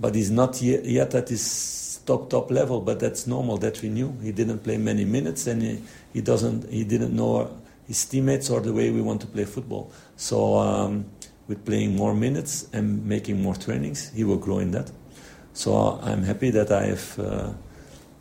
[0.00, 2.80] but he's not yet, at his top top level.
[2.80, 3.58] But that's normal.
[3.58, 4.16] That we knew.
[4.22, 5.82] He didn't play many minutes, and he,
[6.12, 6.70] he doesn't.
[6.70, 7.50] He didn't know
[7.86, 9.90] his teammates or the way we want to play football.
[10.16, 11.06] So um,
[11.48, 14.90] with playing more minutes and making more trainings, he will grow in that.
[15.54, 17.52] So I'm happy that I have, uh,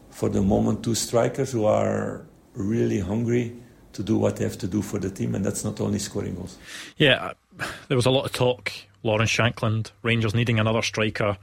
[0.09, 2.25] for the moment, two strikers who are
[2.55, 3.55] really hungry
[3.93, 6.36] to do what they have to do for the team, and that's not only scoring
[6.36, 6.57] goals.
[6.97, 7.34] Yeah,
[7.88, 8.71] there was a lot of talk.
[9.03, 11.38] Lawrence Shankland, Rangers needing another striker.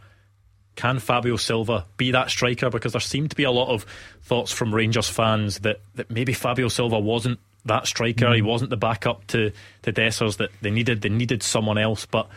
[0.76, 2.70] Can Fabio Silva be that striker?
[2.70, 3.86] Because there seemed to be a lot of
[4.22, 8.26] thoughts from Rangers fans that, that maybe Fabio Silva wasn't that striker.
[8.26, 8.36] Mm.
[8.36, 9.52] He wasn't the backup to,
[9.82, 11.02] to Dessers that they needed.
[11.02, 12.06] They needed someone else.
[12.06, 12.28] But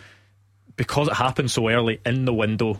[0.75, 2.79] because it happened so early in the window,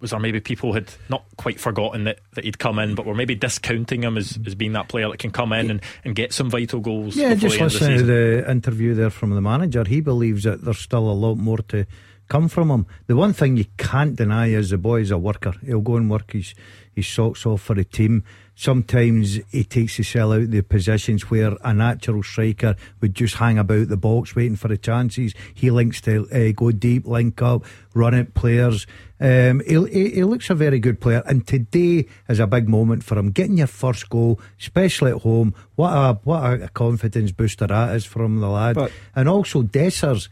[0.00, 3.14] was there maybe people had not quite forgotten that, that he'd come in, but were
[3.14, 6.32] maybe discounting him as, as being that player that can come in and, and get
[6.32, 7.16] some vital goals?
[7.16, 9.84] Yeah, just listen the to the interview there from the manager.
[9.84, 11.86] He believes that there's still a lot more to
[12.30, 12.86] come from him.
[13.08, 15.52] The one thing you can't deny is the boy's a worker.
[15.66, 16.54] He'll go and work his,
[16.94, 18.22] his socks off for the team.
[18.54, 23.88] Sometimes he takes himself out the positions where a natural striker would just hang about
[23.88, 25.34] the box waiting for the chances.
[25.54, 27.64] He links to uh, go deep, link up,
[27.94, 28.86] run at players.
[29.18, 33.02] Um, he, he, he, looks a very good player, and today is a big moment
[33.02, 33.32] for him.
[33.32, 38.04] Getting your first goal, especially at home, what a what a confidence booster that is
[38.04, 38.76] from the lad.
[38.76, 40.28] But, and also Dessers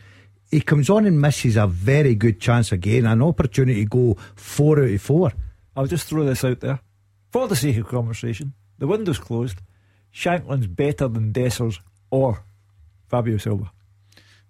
[0.50, 4.78] he comes on and misses a very good chance again, an opportunity to go four
[4.80, 5.32] out of four.
[5.76, 6.80] I'll just throw this out there.
[7.30, 9.60] For the sake of conversation, the window's closed.
[10.12, 11.78] Shankland's better than Dessers
[12.10, 12.44] or
[13.08, 13.70] Fabio Silva.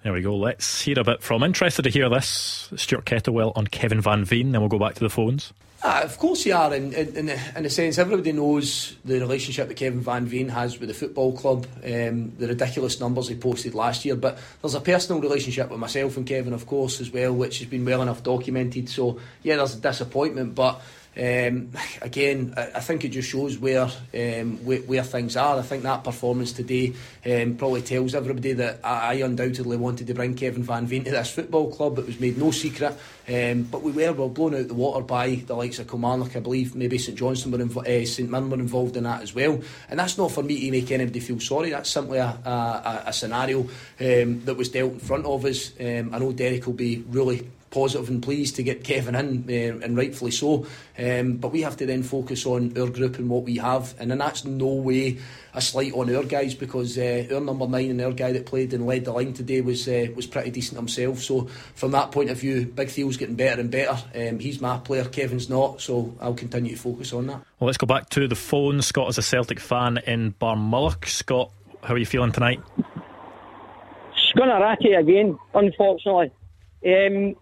[0.04, 0.36] There we go.
[0.36, 1.42] Let's hear a bit from.
[1.42, 2.70] Interested to hear this.
[2.76, 4.52] Stuart Kettlewell on Kevin Van Veen.
[4.52, 5.52] Then we'll go back to the phones.
[5.80, 6.74] Uh, of course, you are.
[6.74, 10.88] In, in, in a sense, everybody knows the relationship that Kevin Van Veen has with
[10.88, 14.16] the football club, um, the ridiculous numbers he posted last year.
[14.16, 17.68] But there's a personal relationship with myself and Kevin, of course, as well, which has
[17.68, 18.88] been well enough documented.
[18.88, 20.56] So, yeah, there's a disappointment.
[20.56, 20.80] But
[21.18, 25.58] um, again, I, think it just shows where, um, where, where things are.
[25.58, 26.94] I think that performance today
[27.26, 31.10] um, probably tells everybody that I, I, undoubtedly wanted to bring Kevin Van Veen to
[31.10, 31.98] this football club.
[31.98, 32.96] It was made no secret,
[33.28, 36.36] um, but we were well blown out the water by the likes of Kilmarnock.
[36.36, 39.60] I believe maybe St Johnstone were uh, St Mirren were involved in that as well.
[39.90, 41.70] And that's not for me to make anybody feel sorry.
[41.70, 45.72] That's simply a, a, a scenario um, that was dealt in front of us.
[45.80, 49.84] Um, I know Derek will be really positive and pleased to get Kevin in, uh,
[49.84, 50.66] and rightfully so.
[50.98, 54.10] Um, but we have to then focus on our group and what we have, and
[54.10, 55.18] then that's no way
[55.54, 58.72] a slight on our guys because uh, our number nine and our guy that played
[58.74, 61.20] and led the line today was uh, was pretty decent himself.
[61.20, 63.98] So from that point of view, Big Theo's getting better and better.
[64.14, 67.40] Um, he's my player, Kevin's not, so I'll continue to focus on that.
[67.58, 68.82] Well, let's go back to the phone.
[68.82, 71.06] Scott is a Celtic fan in Barmulloch.
[71.06, 71.50] Scott,
[71.82, 72.60] how are you feeling tonight?
[72.76, 76.30] It's going to ratty again, unfortunately.
[76.86, 77.34] Um,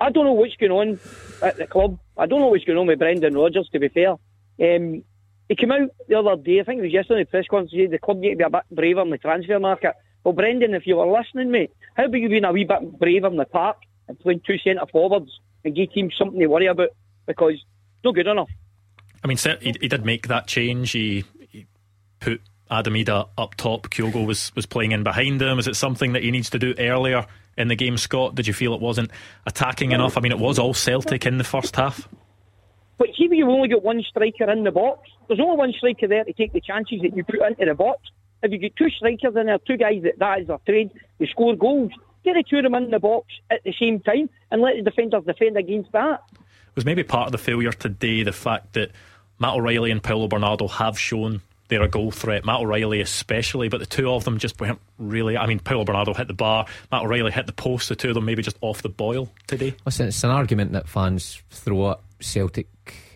[0.00, 1.00] I don't know what's going on
[1.42, 1.98] at the club.
[2.16, 4.12] I don't know what's going on with Brendan Rodgers, to be fair.
[4.60, 5.02] Um,
[5.48, 7.90] he came out the other day, I think it was yesterday, press conference, he said
[7.90, 9.94] the club need to be a bit braver in the transfer market.
[10.22, 13.28] Well, Brendan, if you were listening, mate, how about you being a wee bit braver
[13.28, 13.78] in the park
[14.08, 15.30] and playing two centre forwards
[15.64, 16.90] and give teams something to worry about
[17.26, 17.64] because it's
[18.04, 18.50] not good enough.
[19.24, 20.92] I mean, he, he did make that change.
[20.92, 21.66] He, he
[22.20, 22.40] put
[22.70, 25.58] Adam Idah up top, Kyogo was, was playing in behind him.
[25.58, 27.26] Is it something that he needs to do earlier
[27.58, 28.34] in the game, Scott?
[28.34, 29.10] Did you feel it wasn't
[29.46, 30.16] attacking enough?
[30.16, 32.08] I mean, it was all Celtic in the first half.
[32.98, 35.08] But see, you've only got one striker in the box.
[35.28, 38.00] There's only one striker there to take the chances that you put into the box.
[38.42, 41.26] If you get two strikers in there, two guys that that is their trade, they
[41.26, 41.90] score goals.
[42.24, 44.82] Get the two of them in the box at the same time and let the
[44.82, 46.22] defenders defend against that.
[46.74, 48.92] Was maybe part of the failure today the fact that
[49.38, 52.44] Matt O'Reilly and Paulo Bernardo have shown they're a goal threat.
[52.44, 55.36] Matt O'Reilly especially, but the two of them just weren't really.
[55.36, 57.88] I mean, Paulo Bernardo hit the bar, Matt O'Reilly hit the post.
[57.88, 59.74] The two of them maybe just off the boil today.
[59.84, 62.68] Listen, it's an argument that fans throw at Celtic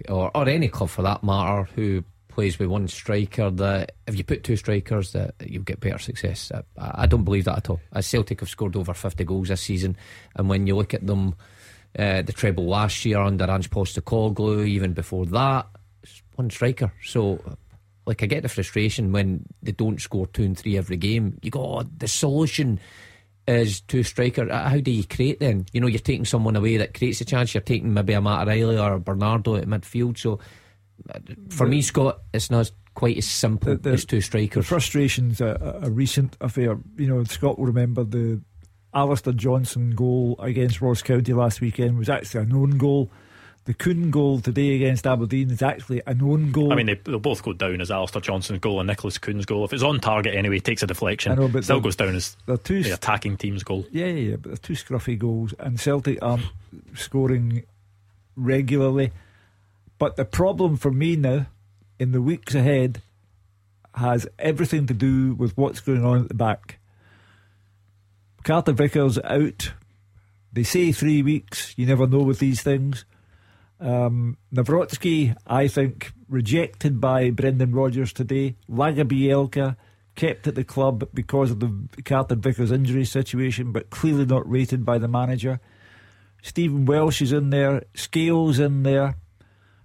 [0.09, 4.25] or or any club for that matter who plays with one striker that if you
[4.25, 6.51] put two strikers that you'll get better success.
[6.79, 7.81] I, I don't believe that at all.
[7.93, 9.97] As Celtic have scored over 50 goals this season,
[10.35, 11.35] and when you look at them,
[11.99, 15.67] uh, the treble last year under Ange Postecoglou, even before that,
[16.37, 16.91] one striker.
[17.05, 17.39] So
[18.07, 21.39] like I get the frustration when they don't score two and three every game.
[21.43, 22.81] You go, oh, the solution
[23.47, 24.53] is two striker.
[24.53, 25.67] How do you create then?
[25.73, 27.55] You know, you're taking someone away that creates a chance.
[27.55, 30.19] You're taking maybe a Matt Riley or a Bernardo at midfield.
[30.19, 30.41] So
[31.13, 31.19] uh,
[31.51, 34.65] for me, Scott, it's not quite as simple the, the, as two strikers.
[34.65, 36.79] The frustration's a, a recent affair.
[36.97, 38.41] You know, Scott will remember the
[38.95, 43.11] Alistair Johnston goal against Ross County last weekend was actually a known goal.
[43.65, 46.73] The Kuhn goal today against Aberdeen is actually an own goal.
[46.73, 49.65] I mean, they, will both go down as Alistair Johnston's goal and Nicholas Kuhn's goal.
[49.65, 51.31] If it's on target anyway, it takes a deflection.
[51.31, 53.87] I know, but still goes down as two, the attacking team's goal.
[53.93, 56.47] Yeah, yeah, yeah, but they're two scruffy goals, and Celtic aren't
[56.97, 57.63] scoring
[58.35, 59.13] regularly.
[59.99, 61.47] But the problem for me now,
[62.01, 63.01] in the weeks ahead,
[63.95, 66.81] has everything to do with what's going on at the back.
[68.43, 69.73] Carter Vickers out.
[70.53, 71.75] They say three weeks.
[71.77, 73.05] You never know with these things.
[73.83, 78.55] Um, Nawrocki, I think, rejected by Brendan Rodgers today.
[78.71, 79.77] Lagerbielke
[80.15, 84.85] kept at the club because of the Carter Vickers injury situation, but clearly not rated
[84.85, 85.59] by the manager.
[86.43, 87.83] Stephen Welsh is in there.
[87.95, 89.17] Scales in there.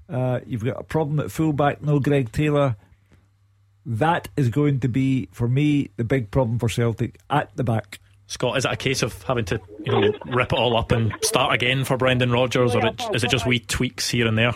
[0.07, 2.75] Uh, you've got a problem at fullback, no Greg Taylor.
[3.83, 7.99] That is going to be, for me, the big problem for Celtic at the back.
[8.27, 11.13] Scott, is it a case of having to you know rip it all up and
[11.21, 14.53] start again for Brendan Rodgers, or is it just wee tweaks here and there?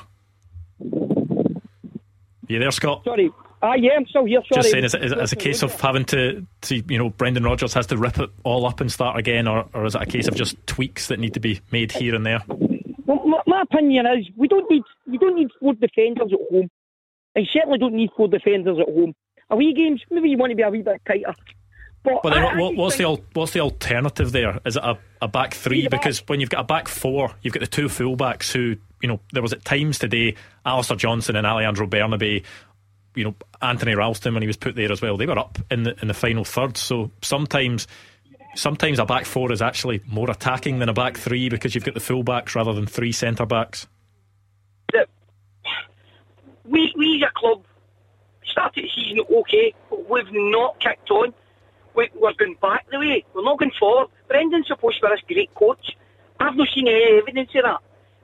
[2.47, 3.03] You there, Scott?
[3.05, 3.31] Sorry.
[3.63, 4.41] Ah, yeah, I'm still here.
[4.51, 4.61] Sorry.
[4.61, 7.43] Just saying, is it, is it a case of having to, to, you know, Brendan
[7.43, 10.05] Rodgers has to rip it all up and start again, or, or is it a
[10.05, 12.41] case of just tweaks that need to be made here and there?
[13.05, 16.69] Well, my, my opinion is we don't need we don't need four defenders at home,
[17.37, 19.13] I certainly don't need four defenders at home.
[19.49, 21.35] Away games, maybe you want to be a wee bit tighter.
[22.03, 24.59] But, but then what, what's the what's the alternative there?
[24.65, 25.87] Is it a, a back three?
[25.87, 29.19] Because when you've got a back four, you've got the two fullbacks who you know
[29.33, 30.35] there was at times today,
[30.65, 32.43] Alistair Johnston and Alejandro Bernabei.
[33.13, 35.17] You know Anthony Ralston when he was put there as well.
[35.17, 36.77] They were up in the in the final third.
[36.77, 37.87] So sometimes
[38.55, 41.93] sometimes a back four is actually more attacking than a back three because you've got
[41.93, 43.87] the fullbacks rather than three centre backs.
[46.65, 47.63] We we a club
[48.45, 51.33] started the season okay, but we've not kicked on
[51.95, 53.25] we, are going back the way.
[53.33, 54.07] We're not going forward.
[54.27, 55.95] Brendan's supposed to be this great coach.
[56.39, 57.79] I've not seen any evidence of that.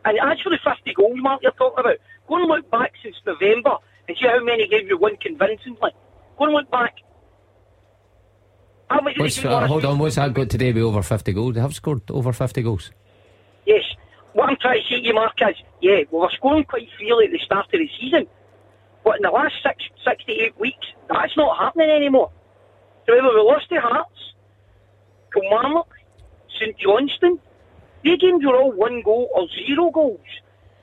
[0.06, 1.98] And as for the 50 goals, Mark, you're talking about,
[2.28, 5.92] go and look back since November and see how many gave you one convincingly.
[6.38, 6.96] Go and look back.
[9.18, 11.56] What's, uh, hold on, what's that got today with over 50 goals?
[11.56, 12.92] They have scored over 50 goals.
[13.66, 13.84] Yes.
[14.32, 17.26] What I'm trying to say to you, Mark, is, yeah, we were scoring quite freely
[17.26, 18.28] at the start of the season.
[19.04, 22.32] But in the last six, six to eight weeks, that's not happening anymore.
[23.08, 24.34] Remember, we lost to Hearts,
[25.34, 25.88] Kilmarnock,
[26.60, 27.40] St Johnstone.
[28.04, 30.20] The games were all one goal or zero goals.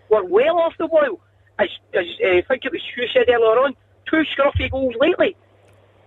[0.09, 1.20] We're well off the boil.
[1.59, 3.75] As, as uh, I think it was who said earlier on,
[4.11, 5.37] two scruffy goals lately.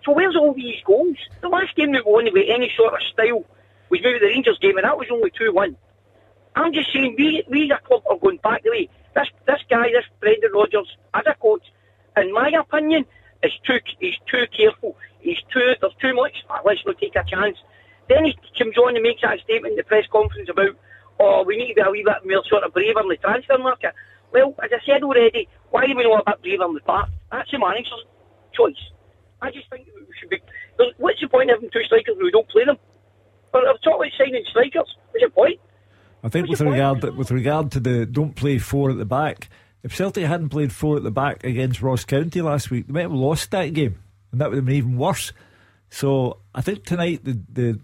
[0.03, 1.17] So where's all these goals?
[1.41, 3.45] The last game we won with any sort of style
[3.89, 5.77] was maybe the Rangers game, and that was only 2 1.
[6.55, 8.89] I'm just saying, we, we as a club are going back the way.
[9.15, 11.63] This, this guy, this Brendan Rodgers, as a coach,
[12.17, 13.05] in my opinion,
[13.43, 14.97] is too, he's too careful.
[15.27, 16.31] He's too, there's too much,
[16.63, 17.57] let's not take a chance.
[18.07, 20.71] Then he comes on and makes that statement in the press conference about,
[21.19, 23.57] oh, we need to be a wee bit more sort of braver in the transfer
[23.57, 23.93] market.
[24.31, 27.09] Well, as I said already, why are we not a bit braver in the park?
[27.29, 28.07] That's the manager's
[28.55, 28.79] choice.
[29.41, 30.39] I just think we should be.
[30.95, 32.77] What's the point of having two strikers when we don't play them?
[33.51, 34.87] But I've talked about signing strikers.
[35.11, 35.59] What's the point?
[36.23, 39.49] I think with regard to, with regard to the don't play four at the back,
[39.83, 43.01] if Celtic hadn't played four at the back against Ross County last week, they might
[43.01, 43.99] have lost that game
[44.31, 45.33] and that would have been even worse.
[45.89, 47.79] So I think tonight the the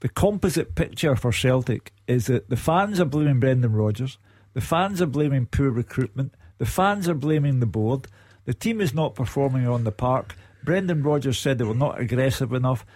[0.00, 4.18] the composite picture for Celtic is that the fans are blaming Brendan Rodgers,
[4.54, 8.06] the fans are blaming poor recruitment, the fans are blaming the board,
[8.44, 12.52] the team is not performing on the park, Brendan Rodgers said they were not aggressive
[12.52, 12.86] enough,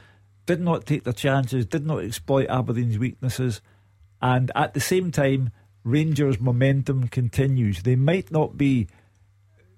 [0.47, 3.61] did not take their chances, did not exploit Aberdeen's weaknesses,
[4.21, 5.51] and at the same time,
[5.85, 7.83] Rangers' momentum continues.
[7.83, 8.87] They might not be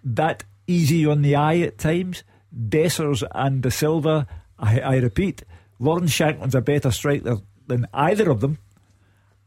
[0.02, 2.24] that easy on the eye at times.
[2.54, 4.26] Dessers and De Silva,
[4.58, 5.42] I, I repeat,
[5.78, 8.58] Lawrence Shankland's a better striker than either of them.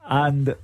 [0.06, 0.56] And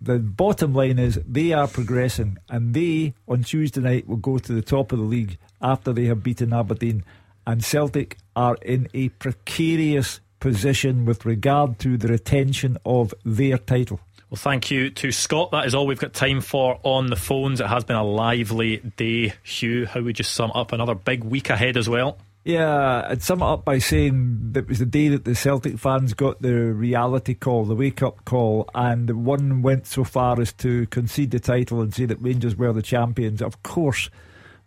[0.00, 4.52] the bottom line is they are progressing, and they on Tuesday night will go to
[4.52, 7.04] the top of the league after they have beaten Aberdeen.
[7.46, 14.00] And Celtic are in a precarious position with regard to the retention of their title.
[14.30, 15.50] Well, thank you to Scott.
[15.50, 17.60] That is all we've got time for on the phones.
[17.60, 19.32] It has been a lively day.
[19.42, 22.16] Hugh, how would you sum up another big week ahead as well?
[22.44, 25.78] Yeah, I'd sum it up by saying that it was the day that the Celtic
[25.78, 30.52] fans got the reality call, the wake up call, and one went so far as
[30.54, 33.42] to concede the title and say that Rangers were the champions.
[33.42, 34.10] Of course,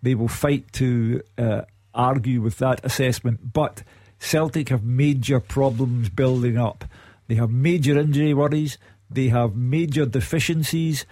[0.01, 1.61] they will fight to uh,
[1.95, 3.81] argue with that assessment, but
[4.19, 6.83] Celtic have major problems building up.
[7.27, 8.77] They have major injury worries,
[9.15, 11.05] they have major deficiencies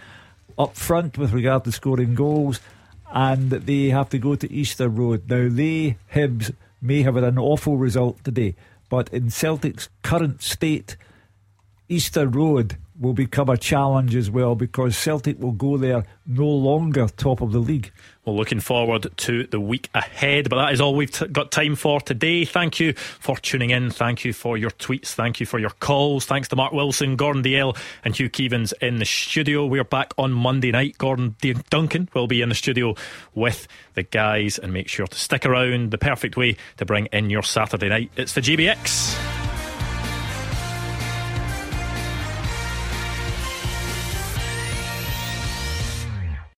[0.57, 2.59] up front with regard to scoring goals
[3.13, 5.29] and they have to go to Easter Road.
[5.29, 8.55] Now, they, Hibs, may have had an awful result today,
[8.89, 10.95] but in Celtic's current state,
[11.91, 17.07] Easter Road will become a challenge as well because Celtic will go there no longer
[17.07, 17.91] top of the league.
[18.23, 21.75] Well, looking forward to the week ahead, but that is all we've t- got time
[21.75, 22.45] for today.
[22.45, 23.89] Thank you for tuning in.
[23.89, 25.07] Thank you for your tweets.
[25.07, 26.25] Thank you for your calls.
[26.25, 27.75] Thanks to Mark Wilson, Gordon Dalziel,
[28.05, 29.65] and Hugh Keevins in the studio.
[29.65, 30.97] We're back on Monday night.
[30.97, 32.95] Gordon D- Duncan will be in the studio
[33.35, 35.91] with the guys, and make sure to stick around.
[35.91, 38.11] The perfect way to bring in your Saturday night.
[38.15, 39.30] It's the GBX.